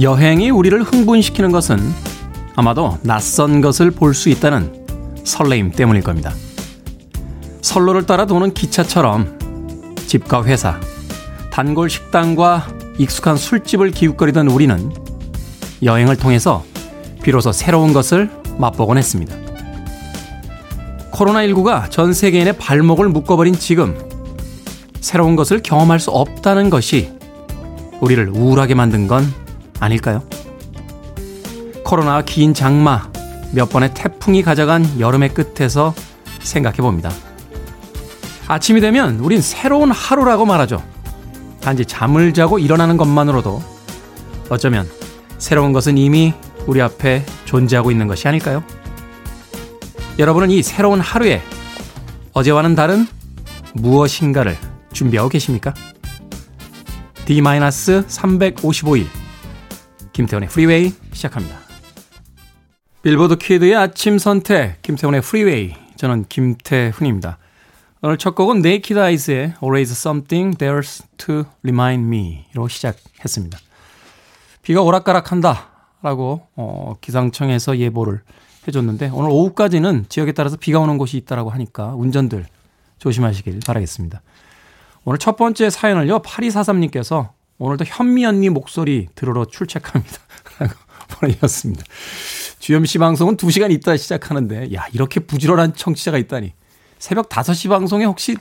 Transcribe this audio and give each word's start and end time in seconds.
여행이 0.00 0.50
우리를 0.50 0.80
흥분시키는 0.82 1.50
것은 1.50 1.78
아마도 2.54 2.98
낯선 3.02 3.60
것을 3.60 3.90
볼 3.90 4.14
수 4.14 4.28
있다는 4.28 4.86
설레임 5.24 5.72
때문일 5.72 6.02
겁니다. 6.02 6.32
선로를 7.62 8.06
따라 8.06 8.24
도는 8.24 8.54
기차처럼 8.54 9.96
집과 10.06 10.44
회사, 10.44 10.78
단골 11.50 11.90
식당과 11.90 12.68
익숙한 12.98 13.36
술집을 13.36 13.90
기웃거리던 13.90 14.48
우리는 14.48 14.92
여행을 15.82 16.16
통해서 16.16 16.64
비로소 17.22 17.52
새로운 17.52 17.92
것을 17.92 18.30
맛보곤 18.56 18.98
했습니다. 18.98 19.34
코로나19가 21.12 21.90
전 21.90 22.12
세계인의 22.12 22.56
발목을 22.58 23.08
묶어버린 23.08 23.54
지금, 23.54 23.98
새로운 25.00 25.36
것을 25.36 25.62
경험할 25.62 25.98
수 26.00 26.10
없다는 26.10 26.70
것이 26.70 27.12
우리를 28.00 28.28
우울하게 28.28 28.74
만든 28.74 29.08
건 29.08 29.26
아닐까요? 29.80 30.22
코로나와 31.84 32.22
긴 32.22 32.54
장마, 32.54 33.10
몇 33.52 33.68
번의 33.70 33.94
태풍이 33.94 34.42
가져간 34.42 35.00
여름의 35.00 35.34
끝에서 35.34 35.94
생각해 36.40 36.78
봅니다. 36.78 37.10
아침이 38.46 38.80
되면 38.80 39.18
우린 39.20 39.40
새로운 39.40 39.90
하루라고 39.90 40.44
말하죠. 40.46 40.82
단지 41.60 41.84
잠을 41.84 42.32
자고 42.32 42.58
일어나는 42.58 42.96
것만으로도 42.96 43.62
어쩌면 44.48 44.88
새로운 45.38 45.72
것은 45.72 45.98
이미 45.98 46.32
우리 46.66 46.80
앞에 46.80 47.24
존재하고 47.44 47.90
있는 47.90 48.06
것이 48.06 48.26
아닐까요? 48.28 48.62
여러분은 50.18 50.50
이 50.50 50.62
새로운 50.62 51.00
하루에 51.00 51.42
어제와는 52.32 52.74
다른 52.74 53.06
무엇인가를 53.74 54.56
준비하고 54.92 55.28
계십니까? 55.28 55.74
D-355일 57.26 59.06
김태훈의 60.18 60.48
프리웨이 60.48 60.92
시작합니다. 61.12 61.60
빌보드 63.02 63.36
kid의 63.36 63.76
아침 63.76 64.18
선택 64.18 64.82
김태훈의 64.82 65.22
프리웨이 65.22 65.74
저는 65.94 66.24
김태훈입니다. 66.28 67.38
오늘 68.02 68.18
첫 68.18 68.34
곡은 68.34 68.60
Naked 68.60 68.98
Eyes의 68.98 69.54
Always 69.62 69.92
Something 69.92 70.58
There 70.58 71.04
to 71.18 71.44
Remind 71.62 72.08
Me로 72.08 72.66
시작했습니다. 72.66 73.58
비가 74.62 74.82
오락가락한다 74.82 75.68
라고 76.02 76.48
어, 76.56 76.94
기상청에서 77.00 77.78
예보를 77.78 78.22
해줬는데 78.66 79.10
오늘 79.14 79.30
오후까지는 79.30 80.06
지역에 80.08 80.32
따라서 80.32 80.56
비가 80.56 80.80
오는 80.80 80.98
곳이 80.98 81.16
있다라고 81.16 81.50
하니까 81.50 81.94
운전들 81.94 82.44
조심하시길 82.98 83.60
바라겠습니다. 83.64 84.20
오늘 85.04 85.20
첫 85.20 85.36
번째 85.36 85.70
사연을요 85.70 86.22
8243님께서 86.22 87.37
오늘도 87.58 87.84
현미 87.86 88.24
언니 88.24 88.48
목소리 88.48 89.08
들으러 89.14 89.44
출첵합니다. 89.44 90.18
라고 90.60 90.74
보내셨습니다. 91.08 91.84
주현 92.58 92.84
씨 92.86 92.98
방송은 92.98 93.36
2시간 93.36 93.72
있다 93.72 93.96
시작하는데 93.96 94.74
야 94.74 94.86
이렇게 94.92 95.20
부지런한 95.20 95.74
청취자가 95.74 96.18
있다니 96.18 96.52
새벽 96.98 97.28
5시 97.28 97.68
방송에 97.68 98.04
혹시 98.04 98.36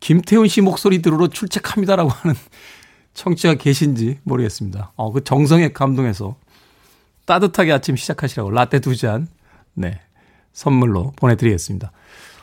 김태훈 0.00 0.46
씨 0.48 0.60
목소리 0.60 1.02
들으러 1.02 1.28
출첵합니다라고 1.28 2.10
하는 2.10 2.36
청취가 3.14 3.54
계신지 3.54 4.18
모르겠습니다. 4.22 4.92
어, 4.94 5.10
그 5.10 5.24
정성에 5.24 5.70
감동해서 5.70 6.36
따뜻하게 7.24 7.72
아침 7.72 7.96
시작하시라고 7.96 8.50
라떼 8.50 8.80
두 8.80 8.96
잔, 8.96 9.26
네, 9.74 10.00
선물로 10.52 11.12
보내드리겠습니다. 11.16 11.90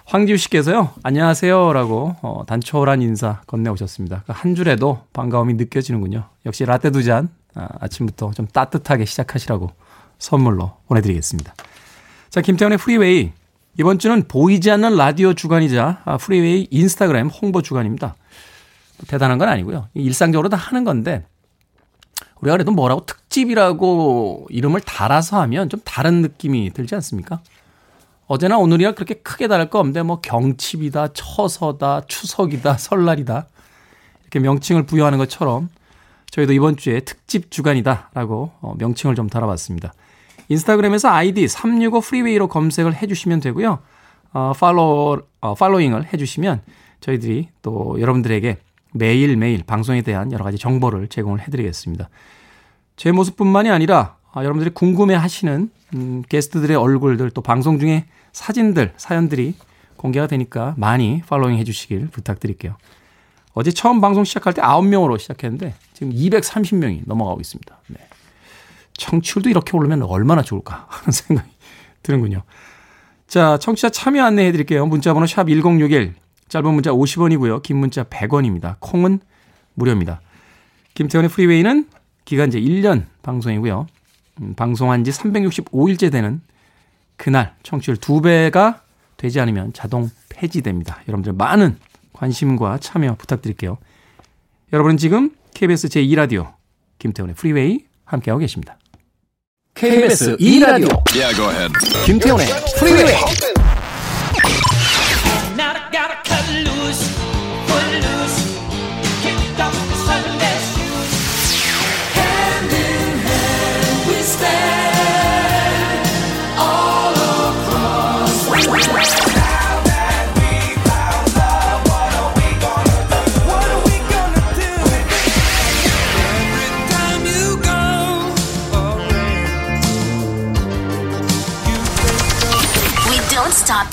황지우 0.06 0.38
씨께서요, 0.38 0.92
안녕하세요. 1.02 1.74
라고, 1.74 2.16
어, 2.22 2.44
단촐한 2.46 3.02
인사 3.02 3.42
건네오셨습니다. 3.48 4.24
그한 4.28 4.54
줄에도 4.54 5.02
반가움이 5.14 5.56
느껴지는군요. 5.56 6.30
역시 6.46 6.64
라떼 6.64 6.92
두 6.92 7.04
잔, 7.04 7.30
아, 7.56 7.68
아침부터 7.80 8.32
좀 8.32 8.46
따뜻하게 8.46 9.06
시작하시라고 9.06 9.72
선물로 10.20 10.78
보내드리겠습니다. 10.88 11.56
자, 12.30 12.42
김태훈의 12.42 12.78
프리웨이. 12.78 13.32
이번 13.80 13.98
주는 13.98 14.24
보이지 14.28 14.70
않는 14.72 14.96
라디오 14.96 15.34
주간이자 15.34 16.04
아, 16.06 16.18
프리웨이 16.18 16.68
인스타그램 16.70 17.28
홍보 17.28 17.64
주간입니다. 17.64 18.16
대단한 19.08 19.40
건 19.40 19.50
아니고요. 19.50 19.90
일상적으로 19.96 20.50
다 20.50 20.56
하는 20.56 20.84
건데 20.84 21.26
우리가 22.42 22.56
그래도 22.56 22.72
뭐라고 22.72 23.06
특집이라고 23.06 24.48
이름을 24.50 24.82
달아서 24.82 25.42
하면 25.42 25.68
좀 25.68 25.82
다른 25.84 26.22
느낌이 26.22 26.72
들지 26.74 26.94
않습니까? 26.96 27.42
어제나 28.28 28.58
오늘이야 28.58 28.94
그렇게 28.94 29.16
크게 29.16 29.48
다를 29.48 29.70
거 29.70 29.80
없는데 29.80 30.02
뭐 30.02 30.20
경칩이다, 30.22 31.10
처서다, 31.14 32.02
추석이다, 32.08 32.78
설날이다 32.78 33.48
이렇게 34.22 34.40
명칭을 34.40 34.86
부여하는 34.86 35.18
것처럼 35.18 35.70
저희도 36.32 36.54
이번 36.54 36.76
주에 36.76 37.00
특집 37.02 37.52
주간이다라고 37.52 38.52
어, 38.62 38.76
명칭을 38.78 39.16
좀 39.16 39.30
달아봤습니다. 39.30 39.94
인스타그램에서 40.50 41.10
아이디 41.10 41.48
365 41.48 42.02
프리웨이로 42.02 42.48
검색을 42.48 42.96
해주시면 42.96 43.40
되고요. 43.40 43.80
어, 44.34 44.54
follow, 44.60 45.22
어, 45.42 45.56
following을 45.56 46.12
해주시면 46.12 46.62
저희들이 47.00 47.50
또 47.62 47.96
여러분들에게 48.00 48.58
매일매일 48.94 49.64
방송에 49.64 50.02
대한 50.02 50.32
여러 50.32 50.44
가지 50.44 50.58
정보를 50.58 51.08
제공을 51.08 51.42
해드리겠습니다. 51.42 52.10
제 52.96 53.12
모습뿐만이 53.12 53.70
아니라 53.70 54.18
아, 54.36 54.44
여러분들이 54.44 54.70
궁금해 54.74 55.16
하시는 55.16 55.70
음, 55.96 56.24
게스트들의 56.28 56.76
얼굴들 56.76 57.32
또 57.32 57.42
방송 57.42 57.80
중에 57.80 58.06
사진들, 58.34 58.94
사연들이 58.98 59.56
공개가 59.96 60.28
되니까 60.28 60.76
많이 60.78 61.22
팔로잉 61.26 61.58
해주시길 61.58 62.10
부탁드릴게요. 62.10 62.76
어제 63.54 63.72
처음 63.72 64.02
방송 64.02 64.26
시작할 64.26 64.54
때 64.54 64.62
9명으로 64.62 65.18
시작했는데 65.18 65.74
지금 65.94 66.12
230명이 66.12 67.04
넘어가고 67.06 67.40
있습니다. 67.40 67.80
네. 67.88 67.98
청취율도 68.98 69.50
이렇게 69.50 69.76
오르면 69.78 70.04
얼마나 70.04 70.42
좋을까 70.42 70.86
하는 70.90 71.12
생각이 71.14 71.50
드는군요. 72.04 72.44
자, 73.28 73.58
청취자 73.58 73.90
참여 73.90 74.22
안내해 74.22 74.52
드릴게요. 74.52 74.86
문자번호 74.86 75.28
샵 75.28 75.48
1061, 75.48 76.14
짧은 76.50 76.74
문자 76.74 76.92
50원이고요. 76.92 77.64
긴 77.64 77.78
문자 77.78 78.04
100원입니다. 78.04 78.76
콩은 78.82 79.22
무료입니다. 79.76 80.20
김태훈의 80.94 81.30
프리웨이는 81.30 81.88
기간제 82.26 82.60
1년 82.60 83.06
방송이고요. 83.22 83.88
음, 84.42 84.54
방송한 84.56 85.04
지 85.04 85.12
365일째 85.12 86.12
되는 86.12 86.42
그날 87.18 87.56
청취율 87.64 87.98
2배가 87.98 88.80
되지 89.18 89.40
않으면 89.40 89.74
자동 89.74 90.10
폐지됩니다. 90.30 91.02
여러분들 91.08 91.34
많은 91.34 91.78
관심과 92.14 92.80
참여 92.80 93.16
부탁드릴게요. 93.16 93.78
여러분은 94.74 94.98
지금 94.98 95.32
KBS 95.54 95.88
제2라디오 95.90 96.54
김태훈의 97.00 97.36
프리웨이 97.36 97.86
함께하고 98.04 98.40
계십니다. 98.40 98.78
KBS 99.76 100.38
2라디오 100.38 101.04
yeah, 101.14 101.74
김태훈의 102.06 102.48
프리웨이 102.80 103.65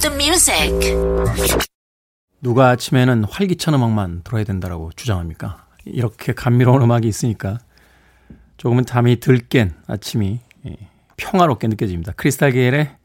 the 0.03 0.15
music. 0.17 0.73
누가 2.41 2.71
아침에는 2.71 3.25
활기찬 3.25 3.75
음악만 3.75 4.23
들어야 4.25 4.43
된다라고 4.43 4.91
주장합니까? 4.97 5.67
이렇게 5.85 6.33
감미로운 6.33 6.83
음악이 6.83 7.07
있으니까 7.07 7.59
조금은 8.57 8.85
잠이 8.85 9.21
들깬 9.21 9.75
아침이 9.87 10.41
예, 10.67 10.77
평화롭게 11.17 11.69
느껴집니다. 11.69 12.13
크리스탈 12.17 12.51
게일의 12.53 12.97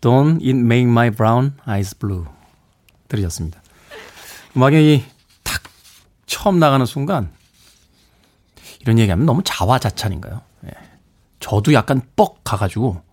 Don't 0.00 0.36
It 0.36 0.50
Make 0.50 0.90
My 0.90 1.10
Brown 1.10 1.52
Eyes 1.68 1.98
Blue 1.98 2.24
들으셨습니다. 3.08 3.62
음악이 4.56 5.04
탁 5.42 5.62
처음 6.24 6.58
나가는 6.58 6.84
순간 6.86 7.30
이런 8.80 8.98
얘기하면 8.98 9.26
너무 9.26 9.42
자화자찬인가요? 9.44 10.40
예. 10.66 10.70
저도 11.40 11.74
약간 11.74 12.00
뻑 12.16 12.42
가가지고 12.42 13.02
예, 13.04 13.11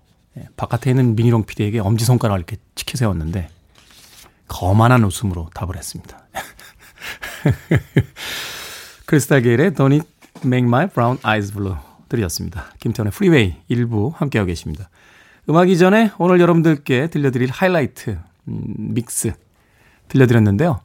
바깥에 0.55 0.91
있는 0.91 1.15
미니롱 1.15 1.43
PD에게 1.43 1.79
엄지손가락을 1.79 2.39
이렇게 2.39 2.57
치켜 2.75 2.97
세웠는데 2.97 3.49
거만한 4.47 5.03
웃음으로 5.03 5.49
답을 5.53 5.75
했습니다. 5.77 6.25
Crystal 9.05 9.41
Gayle의 9.41 9.71
Don't 9.71 9.93
It 9.93 10.07
Make 10.45 10.67
My 10.67 10.87
Brown 10.87 11.17
Eyes 11.25 11.51
Blue 11.53 11.75
들으셨습니다. 12.09 12.73
김태훈의 12.79 13.11
프리웨이 13.11 13.55
일부 13.67 14.11
함께하고 14.15 14.47
계십니다. 14.47 14.89
음악 15.49 15.69
이전에 15.69 16.11
오늘 16.17 16.39
여러분들께 16.39 17.07
들려드릴 17.07 17.49
하이라이트 17.51 18.19
음, 18.47 18.63
믹스 18.93 19.33
들려드렸는데요. 20.07 20.79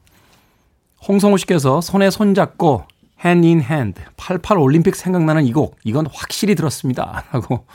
홍성호 1.07 1.37
씨께서 1.37 1.81
손에 1.81 2.09
손잡고 2.09 2.85
Hand 3.23 3.47
in 3.47 3.61
Hand 3.61 4.01
88 4.17 4.57
올림픽 4.57 4.95
생각나는 4.95 5.45
이 5.45 5.51
곡 5.51 5.77
이건 5.83 6.07
확실히 6.11 6.55
들었습니다. 6.55 7.23
라고 7.31 7.65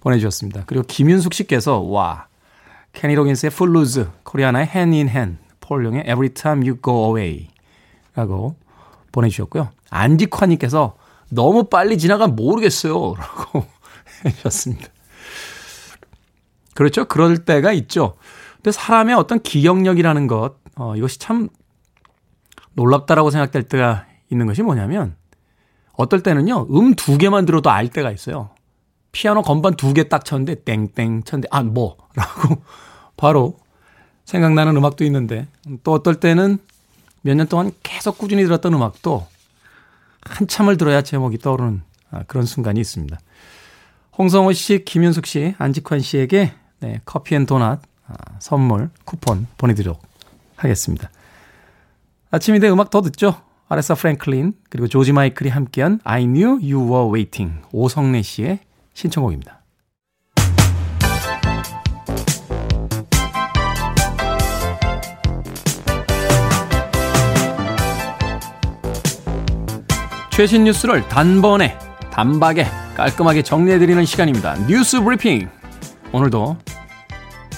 보내주셨습니다. 0.00 0.64
그리고 0.66 0.84
김윤숙 0.86 1.34
씨께서 1.34 1.80
와 1.80 2.26
케니 2.92 3.14
로긴스의 3.14 3.50
Footloose 3.52 4.06
코리아나의 4.24 4.66
Hand 4.66 5.38
폴용의 5.60 6.02
Every 6.02 6.30
Time 6.30 6.66
You 6.66 6.80
Go 6.82 7.06
Away 7.06 7.48
라고 8.14 8.56
보내주셨고요. 9.12 9.70
안직환님께서 9.90 10.96
너무 11.30 11.64
빨리 11.64 11.98
지나가 11.98 12.26
모르겠어요. 12.26 13.14
라고 13.16 13.66
해주셨습니다. 14.24 14.88
그렇죠. 16.74 17.06
그럴 17.06 17.44
때가 17.44 17.72
있죠. 17.72 18.14
근데 18.56 18.72
사람의 18.72 19.14
어떤 19.14 19.40
기억력이라는 19.40 20.26
것, 20.26 20.56
어, 20.76 20.96
이것이 20.96 21.18
참 21.18 21.48
놀랍다라고 22.74 23.30
생각될 23.30 23.64
때가 23.64 24.06
있는 24.30 24.46
것이 24.46 24.62
뭐냐면 24.62 25.16
어떨 25.92 26.22
때는요, 26.22 26.68
음 26.70 26.94
두 26.94 27.18
개만 27.18 27.44
들어도 27.44 27.70
알 27.70 27.88
때가 27.88 28.12
있어요. 28.12 28.50
피아노 29.12 29.42
건반 29.42 29.74
두 29.76 29.92
개 29.94 30.04
딱 30.08 30.24
쳤는데 30.24 30.62
땡땡 30.64 31.22
쳤는데 31.24 31.48
아, 31.50 31.62
뭐? 31.62 31.96
라고 32.14 32.62
바로 33.16 33.58
생각나는 34.24 34.76
음악도 34.76 35.04
있는데 35.04 35.46
또 35.82 35.92
어떨 35.92 36.16
때는 36.20 36.58
몇 37.22 37.34
년 37.34 37.46
동안 37.48 37.72
계속 37.82 38.18
꾸준히 38.18 38.44
들었던 38.44 38.72
음악도 38.74 39.26
한참을 40.22 40.76
들어야 40.76 41.02
제목이 41.02 41.38
떠오르는 41.38 41.82
아, 42.10 42.22
그런 42.26 42.44
순간이 42.46 42.80
있습니다. 42.80 43.18
홍성호 44.16 44.52
씨, 44.52 44.84
김윤숙 44.84 45.26
씨, 45.26 45.54
안직환 45.58 46.00
씨에게 46.00 46.52
네, 46.80 47.00
Coffee 47.04 47.34
and 47.34 47.46
Donut 47.46 47.80
아, 48.06 48.14
선물 48.38 48.90
쿠폰 49.04 49.46
보내드리도록 49.58 50.00
하겠습니다. 50.56 51.10
아침인데 52.30 52.68
음악 52.70 52.90
더 52.90 53.00
듣죠? 53.02 53.40
아레사 53.68 53.94
프랭클린 53.94 54.54
그리고 54.70 54.88
조지 54.88 55.12
마이클이 55.12 55.50
함께한 55.50 56.00
I 56.04 56.22
Knew 56.24 56.48
You 56.62 56.84
Were 56.90 57.12
Waiting 57.12 57.62
오성래 57.72 58.22
씨의 58.22 58.60
신청곡입니다. 58.98 59.62
최신 70.32 70.64
뉴스를 70.64 71.08
단번에 71.08 71.78
단박에 72.10 72.64
깔끔하게 72.96 73.42
정리해드리는 73.42 74.04
시간입니다. 74.04 74.54
뉴스 74.66 75.00
브리핑. 75.00 75.48
오늘도 76.12 76.56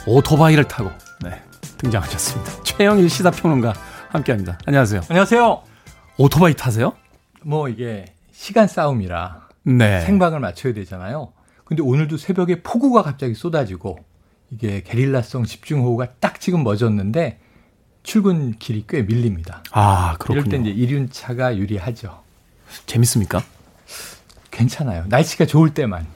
오토바이를 0.07 0.65
타고 0.65 0.91
네, 1.23 1.43
등장하셨습니다. 1.79 2.63
최영일 2.65 3.09
시사평론가 3.09 3.73
함께합니다. 4.11 4.59
안녕하세요. 4.67 5.03
안녕하세요. 5.09 5.63
오토바이 6.19 6.53
타세요? 6.55 6.93
뭐 7.43 7.69
이게 7.71 8.05
시간 8.33 8.67
싸움이라 8.67 9.50
네. 9.63 10.01
생방을 10.03 10.41
맞춰야 10.41 10.73
되잖아요. 10.75 11.33
근데 11.65 11.83
오늘도 11.83 12.17
새벽에 12.17 12.63
폭우가 12.63 13.03
갑자기 13.03 13.35
쏟아지고 13.35 13.99
이게 14.51 14.83
게릴라성 14.83 15.45
집중호우가 15.45 16.15
딱 16.19 16.41
지금 16.41 16.65
멎었는데 16.65 17.39
출근길이 18.03 18.85
꽤 18.89 19.03
밀립니다. 19.03 19.63
아, 19.71 20.17
그렇군요. 20.19 20.41
이럴 20.41 20.51
때 20.65 20.71
이제 20.71 20.71
이륜차가 20.71 21.57
유리하죠. 21.57 22.21
재밌습니까? 22.87 23.43
괜찮아요. 24.51 25.05
날씨가 25.09 25.47
좋을 25.47 25.75
때만. 25.75 26.07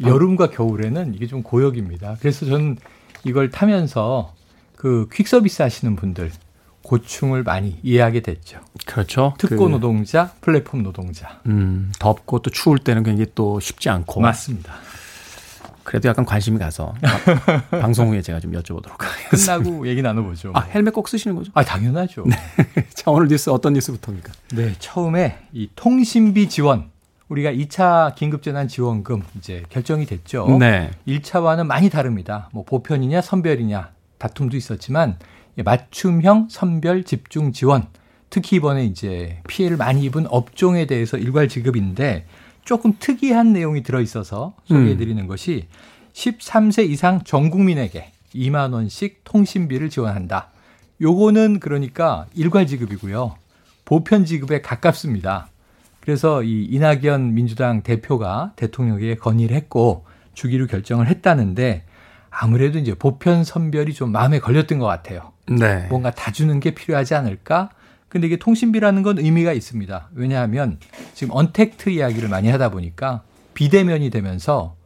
여름과 0.00 0.50
겨울에는 0.50 1.14
이게 1.14 1.26
좀 1.26 1.42
고역입니다. 1.42 2.18
그래서 2.20 2.46
저는 2.46 2.76
이걸 3.24 3.50
타면서 3.50 4.34
그 4.76 5.08
퀵서비스 5.12 5.62
하시는 5.62 5.96
분들 5.96 6.30
고충을 6.88 7.42
많이 7.42 7.78
이해하게 7.82 8.20
됐죠. 8.20 8.60
그렇죠. 8.86 9.34
특고 9.36 9.66
그... 9.66 9.70
노동자, 9.70 10.32
플랫폼 10.40 10.82
노동자. 10.82 11.40
음, 11.44 11.92
덥고 11.98 12.38
또 12.38 12.48
추울 12.48 12.78
때는 12.78 13.02
굉장히 13.02 13.30
또 13.34 13.60
쉽지 13.60 13.90
않고. 13.90 14.22
맞습니다. 14.22 14.72
그래도 15.84 16.08
약간 16.08 16.24
관심이 16.24 16.58
가서 16.58 16.94
방송 17.70 18.08
후에 18.08 18.22
제가 18.22 18.40
좀 18.40 18.52
여쭤보도록 18.52 19.00
하겠습니다. 19.00 19.58
끝나고 19.58 19.86
얘기 19.86 20.00
나눠보죠. 20.00 20.52
아 20.54 20.60
헬멧 20.60 20.94
꼭 20.94 21.08
쓰시는 21.10 21.36
거죠? 21.36 21.52
아 21.54 21.62
당연하죠. 21.62 22.24
네. 22.26 22.36
자 22.94 23.10
오늘 23.10 23.28
뉴스 23.28 23.50
어떤 23.50 23.74
뉴스부터입니까? 23.74 24.32
네 24.54 24.74
처음에 24.78 25.38
이 25.52 25.68
통신비 25.76 26.48
지원 26.48 26.90
우리가 27.28 27.52
2차 27.52 28.14
긴급재난 28.14 28.68
지원금 28.68 29.22
이제 29.36 29.62
결정이 29.68 30.06
됐죠. 30.06 30.56
네. 30.58 30.90
1차와는 31.06 31.66
많이 31.66 31.90
다릅니다. 31.90 32.48
뭐 32.52 32.64
보편이냐 32.64 33.20
선별이냐 33.20 33.90
다툼도 34.18 34.56
있었지만 34.56 35.18
맞춤형 35.62 36.48
선별 36.50 37.04
집중 37.04 37.52
지원 37.52 37.88
특히 38.30 38.56
이번에 38.56 38.84
이제 38.84 39.40
피해를 39.48 39.76
많이 39.76 40.04
입은 40.04 40.26
업종에 40.28 40.86
대해서 40.86 41.16
일괄 41.16 41.48
지급인데 41.48 42.26
조금 42.64 42.94
특이한 42.98 43.52
내용이 43.52 43.82
들어 43.82 44.00
있어서 44.00 44.54
소개해 44.66 44.96
드리는 44.96 45.22
음. 45.22 45.26
것이 45.26 45.66
13세 46.12 46.88
이상 46.88 47.24
전 47.24 47.48
국민에게 47.48 48.12
2만 48.34 48.74
원씩 48.74 49.22
통신비를 49.24 49.88
지원한다. 49.88 50.50
요거는 51.00 51.60
그러니까 51.60 52.26
일괄 52.34 52.66
지급이고요. 52.66 53.36
보편 53.84 54.26
지급에 54.26 54.60
가깝습니다. 54.60 55.48
그래서 56.00 56.42
이 56.42 56.64
이낙연 56.64 57.34
민주당 57.34 57.82
대표가 57.82 58.52
대통령에게 58.56 59.16
건의를 59.16 59.56
했고 59.56 60.04
주기로 60.34 60.66
결정을 60.66 61.06
했다는데 61.06 61.84
아무래도 62.30 62.78
이제 62.78 62.94
보편 62.94 63.44
선별이 63.44 63.94
좀 63.94 64.12
마음에 64.12 64.38
걸렸던 64.38 64.78
것 64.78 64.86
같아요. 64.86 65.32
네. 65.48 65.86
뭔가 65.88 66.10
다 66.10 66.30
주는 66.30 66.60
게 66.60 66.72
필요하지 66.72 67.14
않을까? 67.14 67.70
근데 68.08 68.26
이게 68.26 68.36
통신비라는 68.36 69.02
건 69.02 69.18
의미가 69.18 69.52
있습니다. 69.52 70.10
왜냐하면 70.14 70.78
지금 71.14 71.34
언택트 71.34 71.90
이야기를 71.90 72.28
많이 72.28 72.48
하다 72.50 72.70
보니까 72.70 73.22
비대면이 73.54 74.10
되면서 74.10 74.76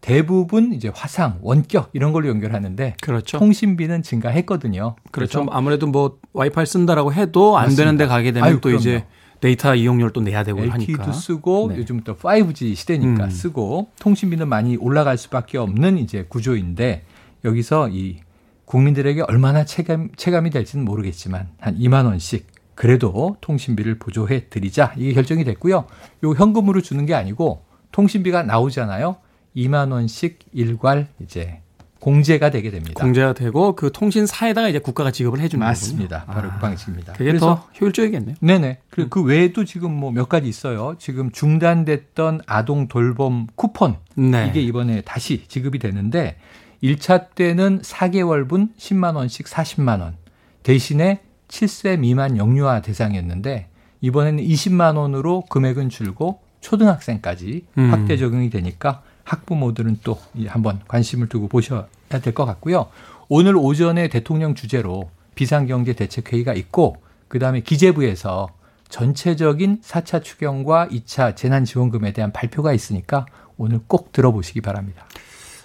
대부분 0.00 0.72
이제 0.72 0.90
화상, 0.94 1.38
원격 1.42 1.90
이런 1.92 2.12
걸로 2.12 2.28
연결하는데 2.28 2.96
그렇죠. 3.00 3.38
통신비는 3.38 4.02
증가했거든요. 4.02 4.96
그렇죠. 5.10 5.46
아무래도 5.50 5.86
뭐 5.86 6.18
와이파이 6.32 6.64
쓴다라고 6.64 7.12
해도 7.12 7.58
안 7.58 7.64
맞습니다. 7.64 7.82
되는데 7.84 8.06
가게 8.06 8.32
되면 8.32 8.48
아유, 8.48 8.54
또 8.56 8.68
그럼요. 8.68 8.80
이제 8.80 9.04
데이터 9.40 9.74
이용료를 9.74 10.12
또 10.12 10.20
내야 10.20 10.44
되고 10.44 10.58
LTE도 10.58 10.72
하니까. 10.72 10.92
LTE도 10.92 11.12
쓰고 11.12 11.68
네. 11.70 11.78
요즘 11.78 12.00
또 12.00 12.14
5G 12.14 12.74
시대니까 12.74 13.24
음. 13.24 13.30
쓰고 13.30 13.88
통신비는 13.98 14.48
많이 14.48 14.76
올라갈 14.76 15.16
수밖에 15.16 15.58
없는 15.58 15.98
이제 15.98 16.26
구조인데 16.28 17.04
여기서 17.44 17.88
이 17.88 18.18
국민들에게 18.66 19.22
얼마나 19.22 19.64
체감, 19.64 20.10
체감이 20.16 20.50
될지는 20.50 20.84
모르겠지만 20.84 21.48
한 21.58 21.78
2만 21.78 22.04
원씩 22.04 22.46
그래도 22.74 23.36
통신비를 23.40 23.98
보조해 23.98 24.48
드리자 24.48 24.94
이게 24.96 25.12
결정이 25.12 25.44
됐고요. 25.44 25.86
요 26.24 26.30
현금으로 26.32 26.80
주는 26.80 27.04
게 27.04 27.14
아니고 27.14 27.64
통신비가 27.92 28.44
나오잖아요. 28.44 29.16
2만 29.56 29.92
원씩 29.92 30.38
일괄 30.52 31.08
이제 31.20 31.60
공제가 32.00 32.50
되게 32.50 32.70
됩니다. 32.70 32.94
공제가 32.94 33.34
되고 33.34 33.76
그 33.76 33.92
통신사에다가 33.92 34.68
이제 34.68 34.78
국가가 34.78 35.10
지급을 35.10 35.38
해주는 35.40 35.64
맞습니다. 35.64 36.20
거군요. 36.20 36.34
바로 36.34 36.48
아, 36.50 36.54
그 36.54 36.60
방식입니다. 36.60 37.12
그게 37.12 37.36
더 37.36 37.68
효율적이겠네요. 37.80 38.36
네네. 38.40 38.78
그리고 38.90 39.06
음. 39.06 39.10
그 39.10 39.22
외에도 39.22 39.64
지금 39.64 39.92
뭐 39.92 40.10
몇 40.10 40.28
가지 40.28 40.48
있어요. 40.48 40.96
지금 40.98 41.30
중단됐던 41.30 42.40
아동 42.46 42.88
돌봄 42.88 43.46
쿠폰 43.54 43.96
네. 44.16 44.48
이게 44.48 44.60
이번에 44.62 45.02
다시 45.02 45.44
지급이 45.46 45.78
되는데 45.78 46.36
1차 46.82 47.34
때는 47.34 47.82
4개월분 47.82 48.70
10만 48.78 49.14
원씩 49.16 49.46
40만 49.46 50.00
원 50.00 50.16
대신에 50.62 51.20
7세 51.48 51.98
미만 51.98 52.36
영유아 52.38 52.80
대상이었는데 52.80 53.68
이번에는 54.00 54.42
20만 54.42 54.96
원으로 54.96 55.42
금액은 55.50 55.90
줄고 55.90 56.40
초등학생까지 56.60 57.66
음. 57.78 57.90
확대 57.92 58.16
적용이 58.16 58.48
되니까 58.50 59.02
학부모들은 59.30 60.00
또 60.02 60.18
한번 60.48 60.80
관심을 60.88 61.28
두고 61.28 61.48
보셔야 61.48 61.86
될 62.08 62.34
것 62.34 62.44
같고요. 62.46 62.88
오늘 63.28 63.56
오전에 63.56 64.08
대통령 64.08 64.54
주재로 64.56 65.08
비상경제 65.36 65.92
대책회의가 65.92 66.52
있고 66.54 66.96
그다음에 67.28 67.60
기재부에서 67.60 68.48
전체적인 68.88 69.82
4차 69.82 70.24
추경과 70.24 70.88
2차 70.88 71.36
재난지원금에 71.36 72.12
대한 72.12 72.32
발표가 72.32 72.72
있으니까 72.72 73.26
오늘 73.56 73.78
꼭 73.86 74.10
들어보시기 74.12 74.60
바랍니다. 74.62 75.04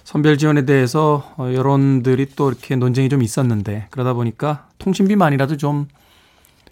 선별 0.04 0.38
지원에 0.38 0.64
대해서 0.64 1.34
어, 1.36 1.52
여론들이 1.52 2.28
또 2.36 2.48
이렇게 2.48 2.76
논쟁이 2.76 3.08
좀 3.08 3.20
있었는데 3.22 3.88
그러다 3.90 4.12
보니까 4.12 4.68
통신비만이라도 4.78 5.56
좀 5.56 5.88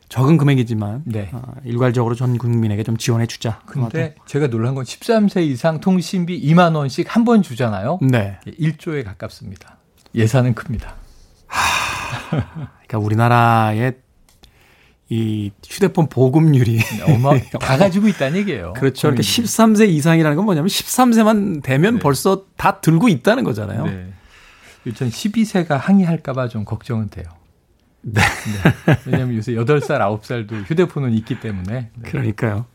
적은 0.09 0.37
금액이지만 0.37 1.03
네. 1.07 1.31
어, 1.33 1.43
일괄적으로 1.65 2.15
전 2.15 2.39
국민에게 2.39 2.83
좀 2.85 2.97
지원해 2.97 3.27
주자. 3.27 3.61
근데 3.67 4.15
제가 4.27 4.49
놀란 4.49 4.75
건 4.75 4.85
13세 4.85 5.43
이상 5.43 5.81
통신비 5.81 6.41
2만 6.43 6.77
원씩 6.77 7.15
한 7.15 7.25
번 7.25 7.43
주잖아요. 7.43 7.99
네. 8.03 8.39
1조에 8.47 9.05
가깝습니다. 9.05 9.79
예산은 10.15 10.55
큽니다. 10.55 10.95
하, 11.47 12.31
그러니까 12.87 12.99
우리나라의 12.99 13.95
이 15.09 15.51
휴대폰 15.67 16.09
보급률이 16.09 16.81
어마 17.09 17.39
다 17.61 17.77
가지고 17.77 18.09
있다는 18.09 18.39
얘기예요. 18.41 18.73
그렇죠. 18.75 19.09
그러니까 19.09 19.23
13세 19.23 19.89
이상이라는 19.89 20.37
건 20.37 20.45
뭐냐면 20.45 20.69
13세만 20.69 21.63
되면 21.63 21.95
네. 21.95 22.01
벌써 22.01 22.45
다 22.57 22.81
들고 22.81 23.09
있다는 23.09 23.45
거잖아요. 23.45 23.85
네. 23.87 24.13
전 24.95 25.09
12세가 25.09 25.79
항의할까봐 25.79 26.49
좀 26.49 26.65
걱정은 26.65 27.09
돼요. 27.09 27.25
네. 28.05 28.21
네. 28.23 28.99
왜냐하면 29.07 29.37
요새 29.37 29.53
8살, 29.53 29.99
9살도 30.21 30.65
휴대폰은 30.67 31.13
있기 31.15 31.41
때문에. 31.41 31.91
네. 31.95 32.11
그러니까요. 32.11 32.67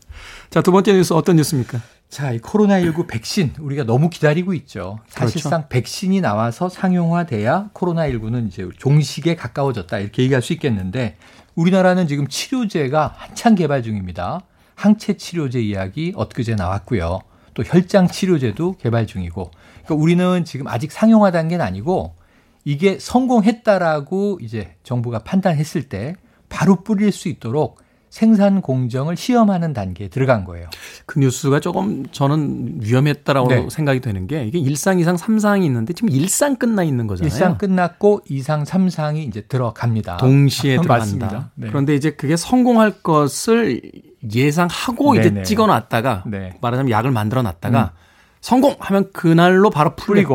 자, 0.50 0.60
두 0.60 0.72
번째 0.72 0.92
뉴스 0.92 1.12
어떤 1.12 1.36
뉴스입니까? 1.36 1.80
자, 2.08 2.32
이 2.32 2.40
코로나19 2.40 3.06
백신 3.06 3.54
우리가 3.60 3.84
너무 3.84 4.10
기다리고 4.10 4.52
있죠. 4.54 4.98
사실상 5.06 5.50
그렇죠. 5.50 5.68
백신이 5.68 6.20
나와서 6.20 6.68
상용화돼야 6.68 7.70
코로나19는 7.72 8.48
이제 8.48 8.68
종식에 8.76 9.36
가까워졌다 9.36 9.96
이렇게 9.98 10.24
얘기할 10.24 10.42
수 10.42 10.52
있겠는데 10.52 11.16
우리나라는 11.54 12.08
지금 12.08 12.26
치료제가 12.26 13.14
한창 13.16 13.54
개발 13.54 13.84
중입니다. 13.84 14.40
항체 14.74 15.16
치료제 15.16 15.60
이야기 15.60 16.12
엊그제 16.16 16.56
나왔고요. 16.56 17.20
또 17.54 17.62
혈장 17.62 18.08
치료제도 18.08 18.76
개발 18.78 19.06
중이고. 19.06 19.50
그러니까 19.84 19.94
우리는 19.94 20.44
지금 20.44 20.66
아직 20.66 20.90
상용화 20.90 21.30
단계는 21.30 21.64
아니고 21.64 22.16
이게 22.64 22.98
성공했다라고 22.98 24.38
이제 24.42 24.74
정부가 24.82 25.20
판단했을 25.20 25.84
때 25.88 26.14
바로 26.48 26.82
뿌릴 26.82 27.12
수 27.12 27.28
있도록 27.28 27.78
생산 28.10 28.60
공정을 28.60 29.16
시험하는 29.16 29.72
단계에 29.72 30.08
들어간 30.08 30.44
거예요. 30.44 30.68
그 31.06 31.20
뉴스가 31.20 31.60
조금 31.60 32.06
저는 32.10 32.80
위험했다라고 32.82 33.48
네. 33.48 33.68
생각이 33.70 34.00
되는 34.00 34.26
게 34.26 34.44
이게 34.44 34.58
1상, 34.58 35.00
2상, 35.00 35.16
3상이 35.16 35.64
있는데 35.66 35.92
지금 35.92 36.10
1상 36.10 36.58
끝나 36.58 36.82
있는 36.82 37.06
거잖아요. 37.06 37.32
1상 37.32 37.56
끝났고 37.56 38.22
2상, 38.28 38.66
3상이 38.66 39.28
이제 39.28 39.42
들어갑니다. 39.42 40.16
동시에 40.16 40.80
들어간다. 40.82 41.52
네. 41.54 41.68
그런데 41.68 41.94
이제 41.94 42.10
그게 42.10 42.36
성공할 42.36 43.00
것을 43.02 43.80
예상하고 44.34 45.14
네네. 45.14 45.26
이제 45.26 45.42
찍어 45.44 45.68
놨다가 45.68 46.24
네. 46.26 46.58
말하자면 46.60 46.90
약을 46.90 47.12
만들어 47.12 47.42
놨다가 47.42 47.92
음. 47.94 47.96
성공하면 48.40 49.12
그날로 49.12 49.70
바로 49.70 49.94
풀리고 49.94 50.34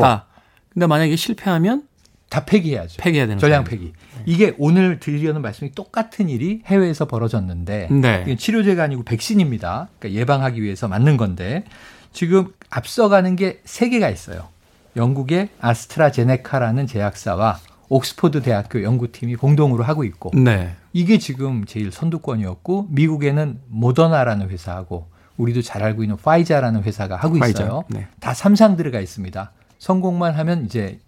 근데 0.70 0.86
만약에 0.86 1.14
실패하면 1.14 1.85
다 2.28 2.44
폐기해야죠. 2.44 2.96
폐기해야 3.00 3.26
되는 3.26 3.38
전량 3.38 3.64
폐기. 3.64 3.92
네. 4.16 4.22
이게 4.26 4.54
오늘 4.58 4.98
드리려는 4.98 5.42
말씀이 5.42 5.72
똑같은 5.72 6.28
일이 6.28 6.62
해외에서 6.66 7.06
벌어졌는데 7.06 7.88
네. 7.90 8.36
치료제가 8.36 8.82
아니고 8.82 9.04
백신입니다. 9.04 9.88
그러니까 9.98 10.20
예방하기 10.20 10.62
위해서 10.62 10.88
맞는 10.88 11.16
건데 11.16 11.64
지금 12.12 12.48
앞서가는 12.70 13.36
게 13.36 13.60
세 13.64 13.88
개가 13.88 14.08
있어요. 14.10 14.48
영국의 14.96 15.50
아스트라제네카라는 15.60 16.86
제약사와 16.86 17.58
옥스퍼드 17.88 18.42
대학교 18.42 18.82
연구팀이 18.82 19.36
공동으로 19.36 19.84
하고 19.84 20.02
있고 20.04 20.32
네. 20.34 20.74
이게 20.92 21.18
지금 21.18 21.64
제일 21.66 21.92
선두권이었고 21.92 22.88
미국에는 22.90 23.60
모더나라는 23.68 24.48
회사하고 24.50 25.06
우리도 25.36 25.62
잘 25.62 25.82
알고 25.82 26.02
있는 26.02 26.16
파이자라는 26.16 26.82
회사가 26.82 27.16
하고 27.16 27.36
있어요. 27.36 27.84
네. 27.88 28.06
다 28.20 28.34
삼상 28.34 28.76
들어가 28.76 29.00
있습니다. 29.00 29.52
성공만 29.78 30.34
하면 30.34 30.64
이제 30.64 30.98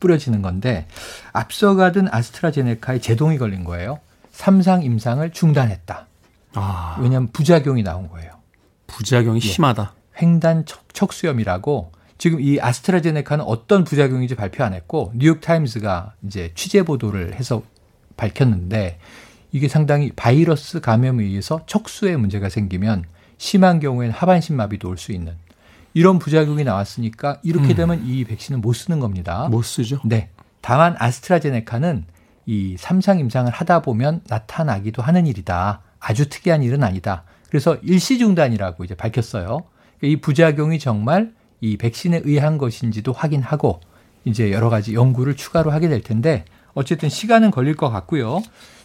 뿌려지는 0.00 0.42
건데 0.42 0.86
앞서 1.32 1.74
가던 1.74 2.08
아스트라제네카에 2.10 3.00
제동이 3.00 3.38
걸린 3.38 3.64
거예요. 3.64 4.00
삼상 4.30 4.82
임상을 4.82 5.30
중단했다. 5.32 6.06
아. 6.54 6.96
왜냐하면 7.00 7.28
부작용이 7.32 7.82
나온 7.82 8.08
거예요. 8.08 8.32
부작용이 8.86 9.40
예. 9.42 9.46
심하다. 9.46 9.94
횡단 10.20 10.64
척, 10.92 11.12
수염이라고 11.12 11.92
지금 12.18 12.40
이 12.40 12.58
아스트라제네카는 12.60 13.44
어떤 13.44 13.84
부작용인지 13.84 14.34
발표 14.34 14.64
안 14.64 14.74
했고 14.74 15.12
뉴욕 15.14 15.40
타임스가 15.40 16.14
이제 16.24 16.52
취재 16.54 16.82
보도를 16.82 17.34
해서 17.34 17.62
밝혔는데 18.16 18.98
이게 19.52 19.68
상당히 19.68 20.10
바이러스 20.12 20.80
감염에 20.80 21.22
의해서 21.22 21.62
척수에 21.66 22.16
문제가 22.16 22.48
생기면 22.48 23.04
심한 23.38 23.78
경우에는 23.78 24.12
하반신 24.14 24.56
마비도 24.56 24.88
올 24.88 24.96
수 24.98 25.12
있는 25.12 25.36
이런 25.98 26.20
부작용이 26.20 26.62
나왔으니까 26.62 27.40
이렇게 27.42 27.74
음. 27.74 27.74
되면 27.74 28.06
이 28.06 28.22
백신은 28.22 28.60
못 28.60 28.72
쓰는 28.72 29.00
겁니다. 29.00 29.48
못 29.50 29.62
쓰죠. 29.62 30.00
네. 30.04 30.30
다만 30.60 30.94
아스트라제네카는 30.96 32.04
이 32.46 32.76
삼상 32.78 33.18
임상을 33.18 33.50
하다 33.50 33.82
보면 33.82 34.20
나타나기도 34.28 35.02
하는 35.02 35.26
일이다. 35.26 35.80
아주 35.98 36.28
특이한 36.28 36.62
일은 36.62 36.84
아니다. 36.84 37.24
그래서 37.48 37.76
일시 37.82 38.18
중단이라고 38.18 38.84
이제 38.84 38.94
밝혔어요. 38.94 39.64
이 40.00 40.20
부작용이 40.20 40.78
정말 40.78 41.32
이 41.60 41.76
백신에 41.76 42.20
의한 42.22 42.58
것인지도 42.58 43.12
확인하고 43.12 43.80
이제 44.24 44.52
여러 44.52 44.70
가지 44.70 44.94
연구를 44.94 45.34
추가로 45.34 45.72
하게 45.72 45.88
될 45.88 46.00
텐데 46.00 46.44
어쨌든 46.74 47.08
시간은 47.08 47.50
걸릴 47.50 47.74
것 47.74 47.90
같고요. 47.90 48.40